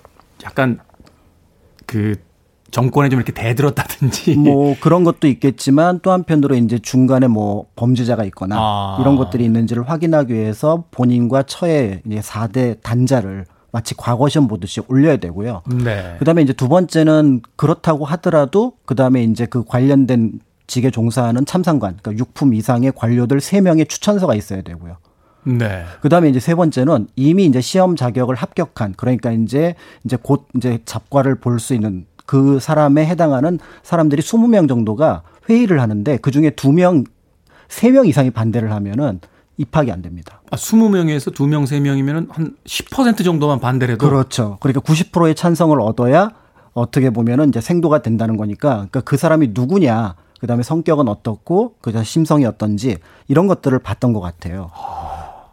약간 0.44 0.78
그 1.86 2.16
정권에 2.72 3.08
좀 3.10 3.20
이렇게 3.20 3.32
대들었다든지. 3.32 4.36
뭐 4.36 4.74
그런 4.80 5.04
것도 5.04 5.28
있겠지만 5.28 6.00
또 6.02 6.10
한편으로 6.10 6.56
이제 6.56 6.78
중간에 6.78 7.28
뭐 7.28 7.66
범죄자가 7.76 8.24
있거나 8.24 8.56
아. 8.58 8.98
이런 9.00 9.16
것들이 9.16 9.44
있는지를 9.44 9.88
확인하기 9.88 10.34
위해서 10.34 10.84
본인과 10.90 11.44
처의 11.44 12.00
이제 12.06 12.20
4대 12.20 12.82
단자를 12.82 13.44
마치 13.70 13.94
과거 13.96 14.28
시험 14.28 14.48
보듯이 14.48 14.80
올려야 14.88 15.18
되고요. 15.18 15.62
네. 15.84 16.16
그다음에 16.18 16.42
이제 16.42 16.52
두 16.52 16.68
번째는 16.68 17.42
그렇다고 17.56 18.04
하더라도 18.06 18.72
그다음에 18.84 19.22
이제 19.22 19.46
그 19.46 19.64
관련된 19.64 20.40
직에 20.66 20.90
종사하는 20.90 21.44
참상관, 21.44 21.98
그러니까 22.02 22.24
6품 22.24 22.54
이상의 22.56 22.92
관료들 22.94 23.38
3명의 23.38 23.88
추천서가 23.88 24.34
있어야 24.34 24.62
되고요. 24.62 24.96
네. 25.44 25.84
그다음에 26.00 26.28
이제 26.28 26.38
세 26.38 26.54
번째는 26.54 27.08
이미 27.16 27.46
이제 27.46 27.60
시험 27.60 27.96
자격을 27.96 28.34
합격한 28.36 28.94
그러니까 28.96 29.32
이제 29.32 29.74
이제 30.04 30.16
곧 30.20 30.46
이제 30.56 30.78
잡과를 30.84 31.36
볼 31.36 31.58
수 31.58 31.74
있는 31.74 32.06
그 32.33 32.61
사람에 32.61 33.05
해당하는 33.05 33.59
사람들이 33.83 34.22
20명 34.22 34.66
정도가 34.66 35.20
회의를 35.51 35.83
하는데 35.83 36.16
그 36.16 36.30
중에 36.30 36.49
2명, 36.49 37.05
3명 37.68 38.09
이상이 38.09 38.30
반대를 38.30 38.72
하면은 38.72 39.20
입학이 39.59 39.93
안 39.93 40.01
됩니다. 40.01 40.41
아, 40.51 40.57
20명에서 40.57 41.35
2명, 41.35 41.64
3명이면 41.64 42.28
한 42.30 42.57
10% 42.64 43.22
정도만 43.22 43.61
반대를 43.61 43.97
해도 43.97 44.09
그렇죠. 44.09 44.57
그러니까 44.61 44.80
90%의 44.80 45.35
찬성을 45.35 45.78
얻어야 45.78 46.30
어떻게 46.72 47.11
보면은 47.11 47.51
이제 47.51 47.61
생도가 47.61 48.01
된다는 48.01 48.39
거니까 48.39 48.76
그러니까 48.76 49.03
그 49.03 49.18
사람이 49.18 49.49
누구냐 49.51 50.14
그다음에 50.41 50.62
성격은 50.62 51.09
어떻고 51.09 51.74
그다음 51.83 52.03
심성이 52.03 52.47
어떤지 52.47 52.97
이런 53.28 53.47
것들을 53.47 53.78
봤던 53.78 54.14
것 54.14 54.20
같아요. 54.22 54.70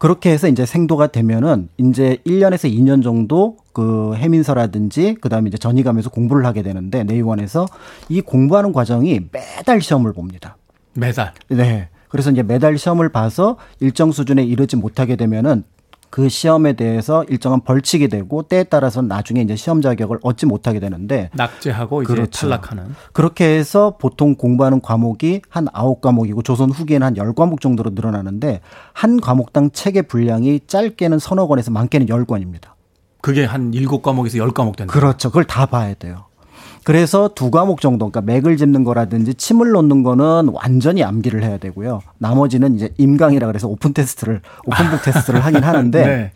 그렇게 0.00 0.30
해서 0.30 0.48
이제 0.48 0.64
생도가 0.64 1.08
되면은 1.08 1.68
이제 1.76 2.16
1년에서 2.26 2.72
2년 2.72 3.02
정도 3.02 3.58
그 3.74 4.14
해민서라든지 4.16 5.14
그다음에 5.20 5.48
이제 5.48 5.58
전이가면서 5.58 6.08
공부를 6.08 6.46
하게 6.46 6.62
되는데 6.62 7.04
내의원에서 7.04 7.66
이 8.08 8.22
공부하는 8.22 8.72
과정이 8.72 9.20
매달 9.30 9.82
시험을 9.82 10.14
봅니다. 10.14 10.56
매달. 10.94 11.34
네. 11.48 11.90
그래서 12.08 12.30
이제 12.30 12.42
매달 12.42 12.78
시험을 12.78 13.10
봐서 13.10 13.58
일정 13.78 14.10
수준에 14.10 14.42
이르지 14.42 14.76
못하게 14.76 15.16
되면은 15.16 15.64
그 16.10 16.28
시험에 16.28 16.72
대해서 16.72 17.22
일정한 17.24 17.60
벌칙이 17.60 18.08
되고 18.08 18.42
때에 18.42 18.64
따라서 18.64 19.00
나중에 19.00 19.40
이제 19.42 19.54
시험 19.54 19.80
자격을 19.80 20.18
얻지 20.22 20.46
못하게 20.46 20.80
되는데 20.80 21.30
낙제하고 21.34 22.02
이제 22.02 22.12
그렇죠. 22.12 22.48
탈락하는 22.48 22.94
그렇게 23.12 23.44
해서 23.56 23.96
보통 23.98 24.34
공부하는 24.34 24.80
과목이 24.80 25.42
한 25.48 25.68
아홉 25.72 26.00
과목이고 26.00 26.42
조선 26.42 26.70
후기에는 26.70 27.06
한 27.06 27.16
열 27.16 27.32
과목 27.34 27.60
정도로 27.60 27.90
늘어나는데 27.94 28.60
한 28.92 29.20
과목당 29.20 29.70
책의 29.70 30.04
분량이 30.04 30.60
짧게는 30.66 31.18
서너 31.18 31.46
권에서 31.46 31.70
많게는 31.70 32.08
열 32.08 32.24
권입니다. 32.24 32.74
그게 33.20 33.44
한 33.44 33.72
일곱 33.74 34.02
과목에서 34.02 34.38
열 34.38 34.50
과목 34.52 34.76
된다. 34.76 34.92
그렇죠. 34.92 35.28
그걸 35.28 35.44
다 35.44 35.66
봐야 35.66 35.94
돼요. 35.94 36.24
그래서 36.84 37.30
두 37.34 37.50
과목 37.50 37.80
정도, 37.80 38.10
그러니까 38.10 38.32
맥을 38.32 38.56
짚는 38.56 38.84
거라든지 38.84 39.34
침을 39.34 39.70
놓는 39.70 40.02
거는 40.02 40.50
완전히 40.52 41.04
암기를 41.04 41.42
해야 41.42 41.58
되고요. 41.58 42.02
나머지는 42.18 42.74
이제 42.74 42.92
임강이라 42.98 43.46
그래서 43.46 43.68
오픈 43.68 43.92
테스트를, 43.92 44.40
open 44.66 44.84
book 44.84 45.02
테스트를 45.04 45.40
하긴 45.40 45.62
하는데 45.62 46.06
네. 46.06 46.32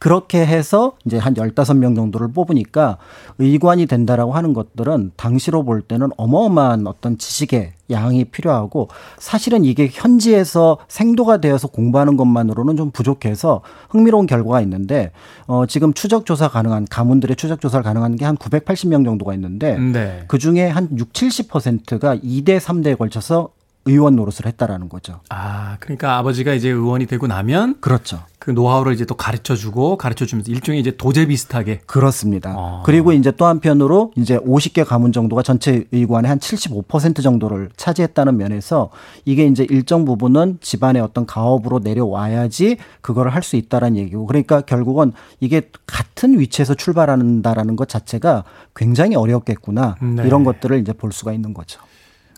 그렇게 0.00 0.44
해서 0.44 0.94
이제 1.04 1.18
한 1.18 1.34
15명 1.34 1.94
정도를 1.94 2.32
뽑으니까 2.32 2.96
의관이 3.38 3.86
된다라고 3.86 4.32
하는 4.32 4.54
것들은 4.54 5.12
당시로 5.16 5.62
볼 5.62 5.82
때는 5.82 6.08
어마어마한 6.16 6.86
어떤 6.86 7.18
지식의 7.18 7.74
양이 7.90 8.24
필요하고 8.24 8.88
사실은 9.18 9.64
이게 9.64 9.88
현지에서 9.90 10.78
생도가 10.88 11.38
되어서 11.38 11.66
공부하는 11.68 12.16
것만으로는 12.16 12.76
좀 12.76 12.92
부족해서 12.92 13.62
흥미로운 13.90 14.26
결과가 14.26 14.60
있는데 14.62 15.10
어 15.46 15.66
지금 15.66 15.92
추적 15.92 16.24
조사 16.24 16.48
가능한 16.48 16.86
가문들의 16.88 17.36
추적 17.36 17.60
조사를 17.60 17.82
가능한 17.82 18.16
게 18.16 18.30
한 18.30 18.36
980명 18.36 19.04
정도가 19.04 19.34
있는데 19.34 19.76
네. 19.76 20.24
그 20.28 20.38
중에 20.38 20.68
한 20.68 20.88
6, 20.96 21.12
70%가 21.12 22.16
2대 22.16 22.58
3대에 22.58 22.96
걸쳐서 22.96 23.50
의원 23.86 24.16
노릇을 24.16 24.46
했다라는 24.46 24.88
거죠. 24.88 25.20
아, 25.30 25.76
그러니까 25.80 26.16
아버지가 26.18 26.54
이제 26.54 26.68
의원이 26.68 27.06
되고 27.06 27.26
나면 27.26 27.76
그렇죠. 27.80 28.22
그 28.38 28.50
노하우를 28.50 28.94
이제 28.94 29.04
또 29.04 29.16
가르쳐 29.16 29.54
주고 29.54 29.98
가르쳐 29.98 30.24
주면서 30.24 30.50
일종의 30.50 30.80
이제 30.80 30.96
도제 30.96 31.26
비슷하게 31.26 31.80
그렇습니다. 31.84 32.54
아. 32.56 32.82
그리고 32.86 33.12
이제 33.12 33.30
또 33.32 33.44
한편으로 33.44 34.12
이제 34.16 34.38
50개 34.38 34.84
가문 34.84 35.12
정도가 35.12 35.42
전체 35.42 35.84
의관의 35.92 36.28
한 36.28 36.38
75% 36.38 37.22
정도를 37.22 37.68
차지했다는 37.76 38.38
면에서 38.38 38.90
이게 39.26 39.46
이제 39.46 39.66
일정 39.68 40.06
부분은 40.06 40.58
집안의 40.62 41.02
어떤 41.02 41.26
가업으로 41.26 41.80
내려와야지 41.80 42.78
그거를 43.02 43.34
할 43.34 43.40
수 43.42 43.56
있다라는 43.56 43.96
얘기고 43.96 44.26
그러니까 44.26 44.60
결국은 44.60 45.12
이게 45.40 45.70
같은 45.86 46.38
위치에서 46.38 46.74
출발한다라는 46.74 47.74
것 47.74 47.88
자체가 47.88 48.44
굉장히 48.76 49.16
어렵겠구나. 49.16 49.96
네. 50.00 50.26
이런 50.26 50.44
것들을 50.44 50.78
이제 50.78 50.92
볼 50.92 51.10
수가 51.10 51.32
있는 51.32 51.54
거죠. 51.54 51.80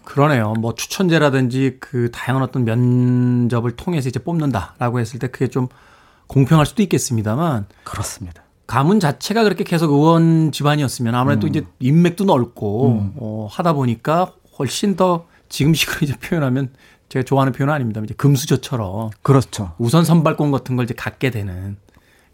그러네요. 0.04 0.54
뭐 0.54 0.74
추천제라든지 0.74 1.78
그 1.80 2.10
다양한 2.10 2.42
어떤 2.42 2.64
면접을 2.64 3.76
통해서 3.76 4.08
이제 4.08 4.18
뽑는다라고 4.18 5.00
했을 5.00 5.18
때 5.18 5.28
그게 5.28 5.48
좀 5.48 5.68
공평할 6.26 6.66
수도 6.66 6.82
있겠습니다만 6.82 7.66
그렇습니다. 7.84 8.42
가문 8.66 9.00
자체가 9.00 9.42
그렇게 9.44 9.64
계속 9.64 9.92
의원 9.92 10.50
집안이었으면 10.50 11.14
아무래도 11.14 11.46
음. 11.46 11.48
이제 11.48 11.66
인맥도 11.80 12.24
넓고 12.24 12.88
음. 12.88 13.12
어, 13.16 13.48
하다 13.50 13.74
보니까 13.74 14.32
훨씬 14.58 14.96
더 14.96 15.26
지금식으로 15.48 15.98
이제 16.02 16.16
표현하면 16.16 16.70
제가 17.10 17.24
좋아하는 17.24 17.52
표현은 17.52 17.74
아닙니다. 17.74 18.00
이제 18.02 18.14
금수저처럼 18.14 19.10
그렇죠. 19.20 19.74
우선 19.76 20.04
선발권 20.04 20.50
같은 20.50 20.76
걸 20.76 20.84
이제 20.84 20.94
갖게 20.94 21.30
되는 21.30 21.76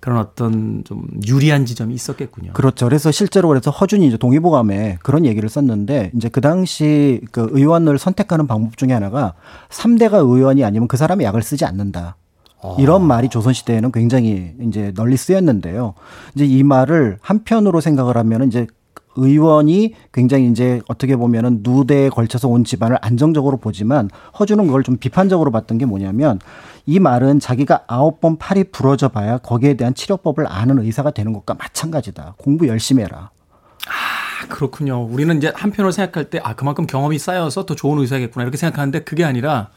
그런 0.01 0.19
어떤 0.19 0.85
좀 0.85 1.09
유리한 1.27 1.67
지점이 1.67 1.95
있었겠군요. 1.95 2.53
그렇죠. 2.53 2.87
그래서 2.87 3.11
실제로 3.11 3.49
그래서 3.49 3.71
허준이 3.71 4.07
이제 4.07 4.17
동의보감에 4.17 4.99
그런 5.03 5.27
얘기를 5.27 5.49
썼는데 5.49 6.13
이제 6.15 6.29
그 6.29 6.41
당시 6.41 7.21
그 7.33 7.49
의원을 7.51 7.99
선택하는 7.99 8.47
방법 8.47 8.77
중에 8.77 8.93
하나가 8.93 9.35
3대가 9.71 10.15
의원이 10.15 10.65
아니면 10.65 10.89
그 10.89 10.97
사람이 10.97 11.25
약을 11.25 11.43
쓰지 11.43 11.65
않는다. 11.65 12.17
아. 12.63 12.77
이런 12.79 13.05
말이 13.07 13.29
조선시대에는 13.29 13.93
굉장히 13.93 14.53
이제 14.63 14.93
널리 14.95 15.17
쓰였는데요. 15.17 15.95
이제 16.35 16.45
이 16.45 16.63
말을 16.63 17.19
한편으로 17.21 17.81
생각을 17.81 18.17
하면 18.17 18.49
이제 18.49 18.67
의원이 19.17 19.95
굉장히 20.13 20.49
이제 20.49 20.81
어떻게 20.89 21.17
보면은 21.17 21.61
누대에 21.63 22.09
걸쳐서 22.09 22.49
온 22.49 22.65
집안을 22.65 22.99
안정적으로 23.01 23.57
보지만 23.57 24.11
허준은 24.39 24.67
그걸 24.67 24.85
좀 24.85 24.97
비판적으로 24.97 25.51
봤던 25.51 25.79
게 25.79 25.87
뭐냐면 25.87 26.39
이 26.89 27.01
말은 27.01 27.39
자기가 27.39 27.85
아홉 27.87 28.23
번 28.23 28.39
팔이 28.39 28.65
부러져 28.73 29.09
봐야 29.09 29.37
거기에 29.37 29.75
대한 29.75 29.93
치료법을 29.93 30.47
아는 30.49 30.79
의사가 30.79 31.11
되는 31.11 31.35
것과 31.35 31.53
마찬가지다. 31.53 32.37
공부 32.39 32.67
열심히 32.67 33.03
해라. 33.03 33.29
아, 33.87 34.47
그렇군요. 34.49 35.05
우리는 35.05 35.37
이제 35.37 35.53
한편으로 35.55 35.93
생각할 35.93 36.31
때, 36.31 36.41
아, 36.43 36.55
그만큼 36.55 36.87
경험이 36.87 37.19
쌓여서 37.19 37.67
더 37.67 37.75
좋은 37.75 37.99
의사겠구나. 37.99 38.43
이렇게 38.43 38.57
생각하는데 38.57 39.01
그게 39.01 39.23
아니라 39.23 39.69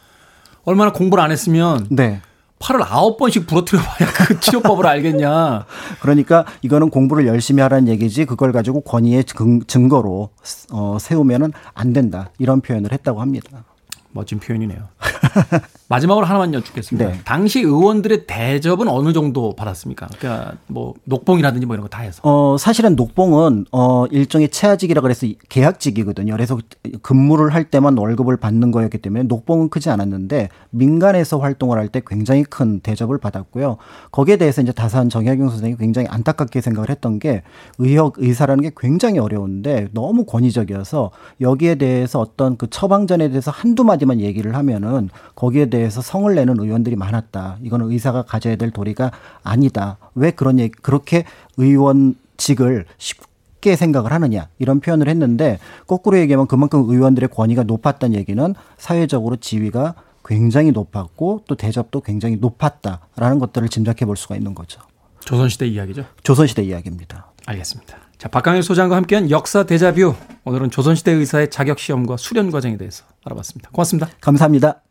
얼마나 0.63 0.93
공부를 0.93 1.21
안 1.21 1.31
했으면. 1.31 1.85
네. 1.91 2.21
팔을 2.59 2.81
아홉 2.81 3.17
번씩 3.17 3.45
부러뜨려 3.45 3.81
봐야 3.81 4.09
그 4.13 4.39
치료법을 4.39 4.87
알겠냐. 4.87 5.65
그러니까 6.01 6.45
이거는 6.61 6.89
공부를 6.91 7.27
열심히 7.27 7.61
하라는 7.61 7.89
얘기지 7.89 8.23
그걸 8.23 8.53
가지고 8.53 8.79
권위의 8.81 9.25
증거로 9.67 10.29
어, 10.71 10.97
세우면은 10.97 11.51
안 11.73 11.91
된다. 11.91 12.29
이런 12.39 12.61
표현을 12.61 12.93
했다고 12.93 13.19
합니다. 13.19 13.65
멋진 14.13 14.39
표현이네요. 14.39 14.79
마지막으로 15.87 16.25
하나만 16.25 16.53
여쭙겠습니다. 16.53 17.09
네. 17.09 17.19
당시 17.25 17.59
의원들의 17.59 18.25
대접은 18.25 18.87
어느 18.87 19.11
정도 19.11 19.53
받았습니까? 19.55 20.07
그러니까 20.17 20.53
뭐 20.67 20.93
녹봉이라든지 21.03 21.65
뭐 21.65 21.75
이런 21.75 21.83
거 21.83 21.89
다 21.91 22.01
해서. 22.03 22.21
어 22.23 22.55
사실은 22.57 22.95
녹봉은 22.95 23.65
어 23.73 24.05
일종의 24.07 24.49
체하직이라 24.49 25.01
그래서 25.01 25.27
계약직이거든요. 25.49 26.31
그래서 26.33 26.57
근무를 27.01 27.53
할 27.53 27.65
때만 27.65 27.97
월급을 27.97 28.37
받는 28.37 28.71
거였기 28.71 28.99
때문에 28.99 29.23
녹봉은 29.23 29.69
크지 29.69 29.89
않았는데 29.89 30.47
민간에서 30.69 31.37
활동을 31.39 31.77
할 31.77 31.89
때 31.91 32.01
굉장히 32.07 32.43
큰 32.45 32.79
대접을 32.79 33.17
받았고요. 33.17 33.75
거기에 34.11 34.37
대해서 34.37 34.61
이제 34.61 34.71
다산 34.71 35.09
정약용 35.09 35.49
선생이 35.49 35.75
굉장히 35.75 36.07
안타깝게 36.09 36.61
생각을 36.61 36.89
했던 36.89 37.19
게 37.19 37.43
의학 37.79 38.13
의사라는 38.15 38.63
게 38.63 38.71
굉장히 38.77 39.19
어려운데 39.19 39.89
너무 39.91 40.23
권위적이어서 40.23 41.11
여기에 41.41 41.75
대해서 41.75 42.21
어떤 42.21 42.55
그 42.55 42.69
처방전에 42.69 43.27
대해서 43.29 43.51
한두 43.51 43.83
마디 43.83 44.00
만 44.05 44.19
얘기를 44.19 44.55
하면은 44.55 45.09
거기에 45.35 45.69
대해서 45.69 46.01
성을 46.01 46.33
내는 46.33 46.59
의원들이 46.59 46.95
많았다. 46.95 47.57
이거는 47.63 47.91
의사가 47.91 48.23
가져야 48.23 48.55
될 48.55 48.71
도리가 48.71 49.11
아니다. 49.43 49.97
왜 50.15 50.31
그런 50.31 50.59
얘기, 50.59 50.71
그렇게 50.81 51.25
의원직을 51.57 52.85
쉽게 52.97 53.75
생각을 53.75 54.11
하느냐 54.11 54.47
이런 54.59 54.79
표현을 54.79 55.07
했는데 55.07 55.59
거꾸로 55.87 56.17
얘기하면 56.19 56.47
그만큼 56.47 56.89
의원들의 56.89 57.29
권위가 57.29 57.63
높았다는 57.63 58.15
얘기는 58.17 58.55
사회적으로 58.77 59.37
지위가 59.37 59.95
굉장히 60.25 60.71
높았고 60.71 61.43
또 61.47 61.55
대접도 61.55 62.01
굉장히 62.01 62.37
높았다라는 62.37 63.39
것들을 63.39 63.69
짐작해 63.69 64.05
볼 64.05 64.17
수가 64.17 64.35
있는 64.35 64.55
거죠. 64.55 64.81
조선시대 65.25 65.67
이야기죠? 65.67 66.05
조선시대 66.23 66.63
이야기입니다. 66.63 67.31
알겠습니다. 67.45 67.97
자, 68.21 68.27
박강일 68.29 68.61
소장과 68.61 68.95
함께한 68.97 69.31
역사 69.31 69.63
대자뷰. 69.63 70.13
오늘은 70.43 70.69
조선시대 70.69 71.11
의사의 71.11 71.49
자격 71.49 71.79
시험과 71.79 72.17
수련 72.17 72.51
과정에 72.51 72.77
대해서 72.77 73.03
알아봤습니다. 73.25 73.71
고맙습니다. 73.71 74.09
감사합니다. 74.21 74.83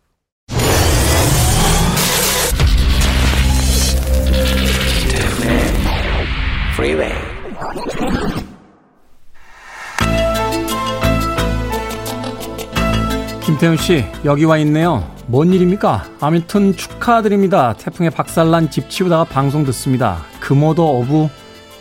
김태훈 13.44 13.76
씨, 13.76 14.04
여기 14.24 14.44
와 14.44 14.58
있네요. 14.58 15.08
뭔 15.28 15.52
일입니까? 15.52 16.04
아무튼 16.18 16.74
축하드립니다. 16.74 17.74
태풍에 17.74 18.10
박살난 18.10 18.72
집 18.72 18.90
치우다가 18.90 19.22
방송 19.22 19.62
듣습니다. 19.66 20.18
금오도 20.40 20.98
어부 20.98 21.28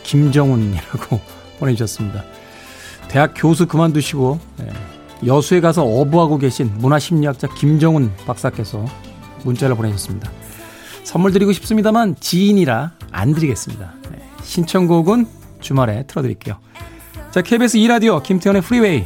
김정훈이라고 0.04 1.39
보내주셨습니다. 1.60 2.24
대학 3.08 3.34
교수 3.36 3.66
그만두시고 3.66 4.40
예, 4.62 5.26
여수에 5.26 5.60
가서 5.60 5.84
어부하고 5.84 6.38
계신 6.38 6.72
문화심리학자 6.78 7.48
김정훈 7.54 8.12
박사께서 8.26 8.84
문자를 9.44 9.76
보내셨습니다. 9.76 10.30
선물 11.04 11.32
드리고 11.32 11.52
싶습니다만 11.52 12.16
지인이라 12.20 12.92
안 13.10 13.34
드리겠습니다. 13.34 13.94
네, 14.10 14.18
신청곡은 14.42 15.26
주말에 15.60 16.04
틀어드릴게요. 16.06 16.56
자, 17.30 17.42
KBS 17.42 17.78
2라디오 17.78 18.22
김태현의 18.22 18.62
프리웨이 18.62 19.04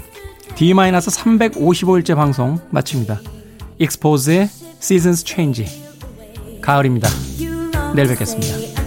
D-355일째 0.55 2.15
방송 2.15 2.61
마칩니다. 2.71 3.21
익스포즈의 3.79 4.49
Seasons 4.81 5.25
Change 5.27 5.67
가을입니다. 6.63 7.09
내일 7.95 8.09
뵙겠습니다. 8.09 8.84